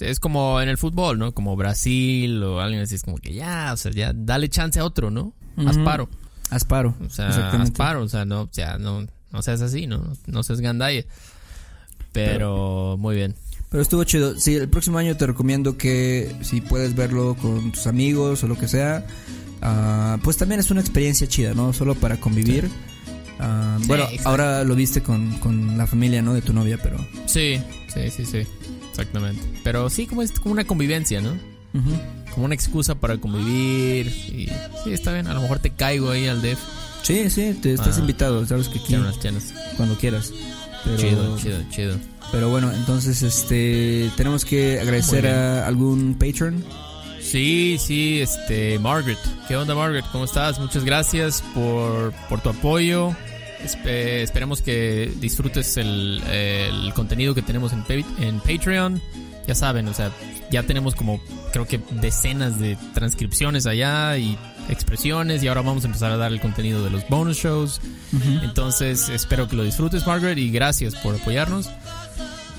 Es 0.00 0.18
como 0.18 0.62
en 0.62 0.70
el 0.70 0.78
fútbol, 0.78 1.18
¿no? 1.18 1.32
Como 1.34 1.54
Brasil 1.56 2.42
o 2.42 2.60
alguien 2.62 2.82
así, 2.82 2.94
es 2.94 3.02
como 3.02 3.18
que 3.18 3.34
ya, 3.34 3.70
o 3.74 3.76
sea, 3.76 3.92
ya 3.92 4.12
dale 4.14 4.48
chance 4.48 4.80
a 4.80 4.84
otro, 4.86 5.10
¿no? 5.10 5.34
Haz 5.58 5.76
Ujú. 5.76 5.84
paro. 5.84 6.08
Asparo. 6.48 6.96
O 7.06 7.10
sea, 7.10 7.28
haz 7.28 7.36
exactamente. 7.36 7.76
paro, 7.76 8.02
o 8.02 8.08
sea, 8.08 8.24
no, 8.24 8.42
o 8.42 8.48
sea, 8.50 8.78
no, 8.78 9.06
no 9.30 9.42
seas 9.42 9.60
así, 9.60 9.86
¿no? 9.86 10.14
No 10.26 10.42
seas 10.42 10.62
gandalla. 10.62 11.04
Pero, 12.12 12.96
muy 12.98 13.14
bien. 13.16 13.34
Pero 13.72 13.82
estuvo 13.82 14.04
chido. 14.04 14.38
Sí, 14.38 14.54
el 14.54 14.68
próximo 14.68 14.98
año 14.98 15.16
te 15.16 15.26
recomiendo 15.26 15.76
que 15.76 16.30
si 16.42 16.60
puedes 16.60 16.94
verlo 16.94 17.34
con 17.40 17.72
tus 17.72 17.86
amigos 17.88 18.44
o 18.44 18.46
lo 18.46 18.56
que 18.56 18.68
sea, 18.68 19.04
ah, 19.62 20.18
pues 20.22 20.36
también 20.36 20.60
es 20.60 20.70
una 20.70 20.80
experiencia 20.82 21.26
chida, 21.26 21.54
¿no? 21.54 21.72
Solo 21.72 21.94
para 21.94 22.20
convivir. 22.20 22.68
Ah, 23.40 23.76
Sí, 23.80 23.88
bueno, 23.88 24.04
exacto. 24.04 24.28
ahora 24.28 24.62
lo 24.64 24.74
viste 24.76 25.02
con, 25.02 25.38
con 25.38 25.76
la 25.78 25.86
familia, 25.86 26.22
¿no? 26.22 26.34
De 26.34 26.42
tu 26.42 26.52
novia, 26.52 26.78
pero... 26.82 26.98
Sí, 27.26 27.60
sí, 27.92 28.10
sí, 28.14 28.24
sí. 28.26 28.42
Exactamente. 28.90 29.42
Pero 29.64 29.88
sí, 29.90 30.06
como 30.06 30.22
es 30.22 30.30
como 30.32 30.52
una 30.52 30.64
convivencia, 30.64 31.20
¿no? 31.22 31.30
Como 32.34 32.44
una 32.44 32.54
excusa 32.54 32.94
para 32.94 33.16
convivir. 33.18 34.06
Y 34.08 34.48
sí, 34.84 34.92
está 34.92 35.12
bien. 35.14 35.26
A 35.26 35.34
lo 35.34 35.40
mejor 35.40 35.58
te 35.58 35.70
caigo 35.70 36.10
ahí 36.10 36.26
al 36.28 36.40
DEF. 36.42 36.58
Sí, 37.02 37.30
sí, 37.30 37.56
te 37.60 37.72
estás 37.72 37.96
Ah. 37.96 38.00
invitado, 38.00 38.46
sabes 38.46 38.68
que 38.68 38.78
aquí 38.78 38.92
Chanas, 38.92 39.18
chanas. 39.18 39.52
cuando 39.78 39.96
quieras. 39.96 40.30
Pero, 40.84 40.96
Chido, 40.98 41.38
chido, 41.38 41.58
chido. 41.70 41.96
Pero 42.32 42.48
bueno, 42.48 42.72
entonces 42.72 43.22
este 43.22 44.10
tenemos 44.16 44.44
que 44.44 44.80
agradecer 44.80 45.26
a 45.26 45.66
algún 45.66 46.14
patron. 46.14 46.64
Sí, 47.20 47.76
sí, 47.78 48.20
este, 48.20 48.78
Margaret. 48.78 49.18
¿Qué 49.46 49.56
onda, 49.56 49.74
Margaret? 49.74 50.04
¿Cómo 50.10 50.24
estás? 50.24 50.58
Muchas 50.58 50.84
gracias 50.84 51.42
por, 51.54 52.12
por 52.28 52.40
tu 52.40 52.48
apoyo. 52.48 53.10
Espe- 53.64 54.22
esperemos 54.22 54.60
que 54.62 55.12
disfrutes 55.20 55.76
el, 55.76 56.20
el 56.28 56.92
contenido 56.94 57.34
que 57.34 57.42
tenemos 57.42 57.72
en, 57.72 57.84
en 58.18 58.40
Patreon. 58.40 59.00
Ya 59.46 59.54
saben, 59.54 59.86
o 59.88 59.94
sea, 59.94 60.10
ya 60.50 60.62
tenemos 60.64 60.94
como, 60.94 61.20
creo 61.52 61.66
que 61.66 61.80
decenas 62.00 62.58
de 62.58 62.76
transcripciones 62.94 63.66
allá 63.66 64.16
y 64.16 64.36
expresiones 64.68 65.42
y 65.42 65.48
ahora 65.48 65.62
vamos 65.62 65.84
a 65.84 65.88
empezar 65.88 66.12
a 66.12 66.16
dar 66.16 66.32
el 66.32 66.40
contenido 66.40 66.82
de 66.84 66.90
los 66.90 67.06
bonus 67.08 67.36
shows. 67.38 67.80
Entonces, 68.42 69.08
espero 69.08 69.48
que 69.48 69.56
lo 69.56 69.64
disfrutes, 69.64 70.06
Margaret, 70.06 70.38
y 70.38 70.50
gracias 70.50 70.94
por 70.96 71.14
apoyarnos. 71.14 71.68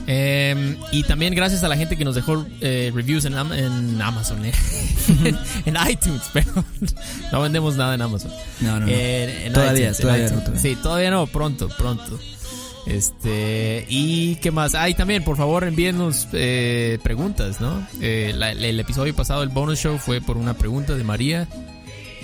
Eh, 0.06 0.78
y 0.92 1.04
también 1.04 1.34
gracias 1.34 1.64
a 1.64 1.68
la 1.70 1.78
gente 1.78 1.96
que 1.96 2.04
nos 2.04 2.16
dejó 2.16 2.46
eh, 2.62 2.92
reviews 2.94 3.24
en, 3.26 3.36
Am- 3.36 3.54
en 3.54 4.02
Amazon, 4.02 4.46
eh. 4.46 4.52
en 5.66 5.78
iTunes, 5.90 6.22
pero 6.34 6.52
no 7.32 7.42
vendemos 7.42 7.76
nada 7.78 7.96
en 7.96 8.02
Amazon. 8.02 8.32
No, 8.60 8.80
no, 8.80 8.86
no. 8.86 8.88
Eh, 8.92 9.46
en 9.48 9.54
Todavía, 9.54 9.82
iTunes, 9.84 9.98
todavía 10.00 10.30
todavía. 10.30 10.60
Sí, 10.60 10.76
todavía 10.76 11.12
no, 11.12 11.28
pronto, 11.28 11.70
pronto. 11.78 12.20
Este, 12.86 13.86
y 13.88 14.36
qué 14.36 14.52
más. 14.52 14.76
Ah, 14.76 14.90
y 14.90 14.94
también, 14.94 15.24
por 15.24 15.38
favor, 15.38 15.64
envíenos 15.64 16.28
eh, 16.34 17.00
preguntas, 17.02 17.62
¿no? 17.62 17.88
Eh, 18.02 18.34
la- 18.36 18.52
el 18.52 18.80
episodio 18.80 19.16
pasado, 19.16 19.42
el 19.44 19.50
bonus 19.50 19.80
show, 19.80 19.98
fue 19.98 20.20
por 20.20 20.36
una 20.38 20.54
pregunta 20.56 20.96
de 20.96 21.04
María. 21.06 21.48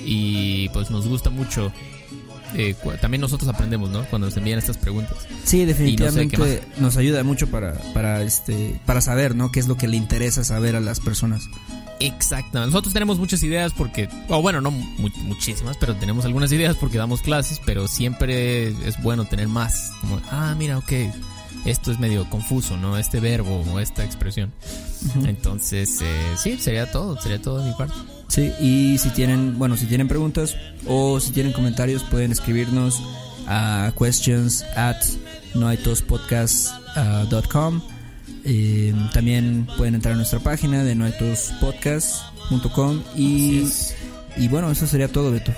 Y 0.05 0.67
pues 0.69 0.89
nos 0.91 1.07
gusta 1.07 1.29
mucho. 1.29 1.71
Eh, 2.55 2.75
también 3.01 3.21
nosotros 3.21 3.49
aprendemos, 3.49 3.89
¿no? 3.89 4.03
Cuando 4.05 4.27
nos 4.27 4.37
envían 4.37 4.59
estas 4.59 4.77
preguntas. 4.77 5.15
Sí, 5.43 5.57
Y 5.57 5.61
no 5.61 5.65
sé 5.65 5.65
definitivamente 5.67 6.61
nos 6.77 6.97
ayuda 6.97 7.23
mucho 7.23 7.47
para, 7.47 7.73
para 7.93 8.21
este 8.23 8.79
para 8.85 9.01
saber, 9.01 9.35
¿no? 9.35 9.51
Qué 9.51 9.59
es 9.59 9.67
lo 9.67 9.77
que 9.77 9.87
le 9.87 9.97
interesa 9.97 10.43
saber 10.43 10.75
a 10.75 10.79
las 10.79 10.99
personas. 10.99 11.43
Exacto. 11.99 12.65
Nosotros 12.65 12.93
tenemos 12.93 13.19
muchas 13.19 13.43
ideas 13.43 13.73
porque, 13.73 14.07
o 14.29 14.41
bueno, 14.41 14.61
no 14.61 14.71
mu- 14.71 15.09
muchísimas, 15.23 15.75
pero 15.77 15.95
tenemos 15.95 16.23
algunas 16.25 16.49
ideas 16.51 16.75
porque 16.77 16.97
damos 16.97 17.21
clases, 17.21 17.59
pero 17.65 17.87
siempre 17.89 18.69
es 18.69 19.01
bueno 19.03 19.25
tener 19.25 19.47
más. 19.49 19.91
Como, 20.01 20.21
ah, 20.31 20.55
mira, 20.57 20.77
ok, 20.77 20.91
esto 21.65 21.91
es 21.91 21.99
medio 21.99 22.27
confuso, 22.29 22.77
¿no? 22.77 22.97
Este 22.97 23.19
verbo 23.19 23.63
o 23.71 23.79
esta 23.79 24.03
expresión. 24.03 24.51
Entonces, 25.25 26.01
eh, 26.01 26.35
sí, 26.37 26.57
sería 26.59 26.91
todo, 26.91 27.19
sería 27.21 27.39
todo 27.41 27.59
de 27.59 27.65
mi 27.69 27.75
parte. 27.75 27.95
Sí, 28.27 28.51
y 28.59 28.97
si 28.99 29.09
tienen, 29.09 29.57
bueno, 29.57 29.75
si 29.75 29.87
tienen 29.87 30.07
preguntas 30.07 30.55
o 30.87 31.19
si 31.19 31.31
tienen 31.31 31.51
comentarios 31.51 32.03
pueden 32.03 32.31
escribirnos 32.31 33.01
a 33.47 33.91
questions 33.97 34.63
at 34.75 34.97
noaitospodcast.com. 35.55 37.81
Eh, 38.45 38.93
también 39.13 39.67
pueden 39.77 39.95
entrar 39.95 40.13
a 40.13 40.17
nuestra 40.17 40.39
página 40.39 40.83
de 40.83 40.95
noaitospodcast.com 40.95 43.01
y, 43.15 43.63
y 44.37 44.47
bueno, 44.47 44.71
eso 44.71 44.87
sería 44.87 45.11
todo, 45.11 45.31
Beto. 45.31 45.51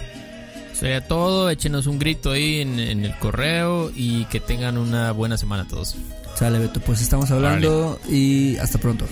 Sería 0.82 1.08
todo, 1.08 1.50
échenos 1.52 1.86
un 1.86 2.00
grito 2.00 2.32
ahí 2.32 2.60
en, 2.60 2.80
en 2.80 3.06
el 3.06 3.16
correo 3.20 3.92
y 3.96 4.26
que 4.26 4.40
tengan 4.40 4.80
una 4.80 5.12
buena 5.12 5.38
semana 5.38 5.68
todos. 5.68 5.96
Sale, 6.34 6.58
Beto, 6.58 6.80
pues 6.80 7.04
estamos 7.04 7.30
hablando 7.30 8.00
y 8.10 8.58
hasta 8.58 8.80
pronto. 8.80 9.06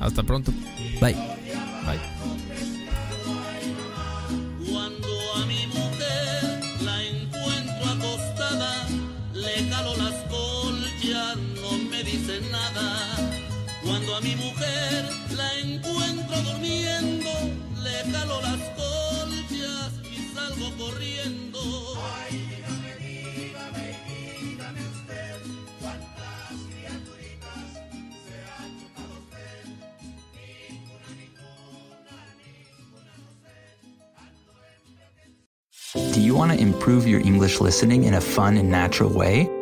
Hasta 0.00 0.22
pronto. 0.22 0.52
Bye. 1.02 1.14
Bye. 1.84 2.00
Cuando 4.70 5.08
a 5.36 5.44
mi 5.44 5.66
mujer 5.66 6.64
la 15.36 15.58
encuentro 15.58 16.40
acostada, 16.40 17.68
le 17.68 17.68
jalo 18.10 18.40
las 18.40 18.71
Do 36.12 36.20
you 36.20 36.34
want 36.34 36.52
to 36.52 36.58
improve 36.58 37.06
your 37.06 37.20
English 37.20 37.60
listening 37.60 38.04
in 38.04 38.14
a 38.14 38.20
fun 38.20 38.56
and 38.56 38.70
natural 38.70 39.10
way? 39.10 39.61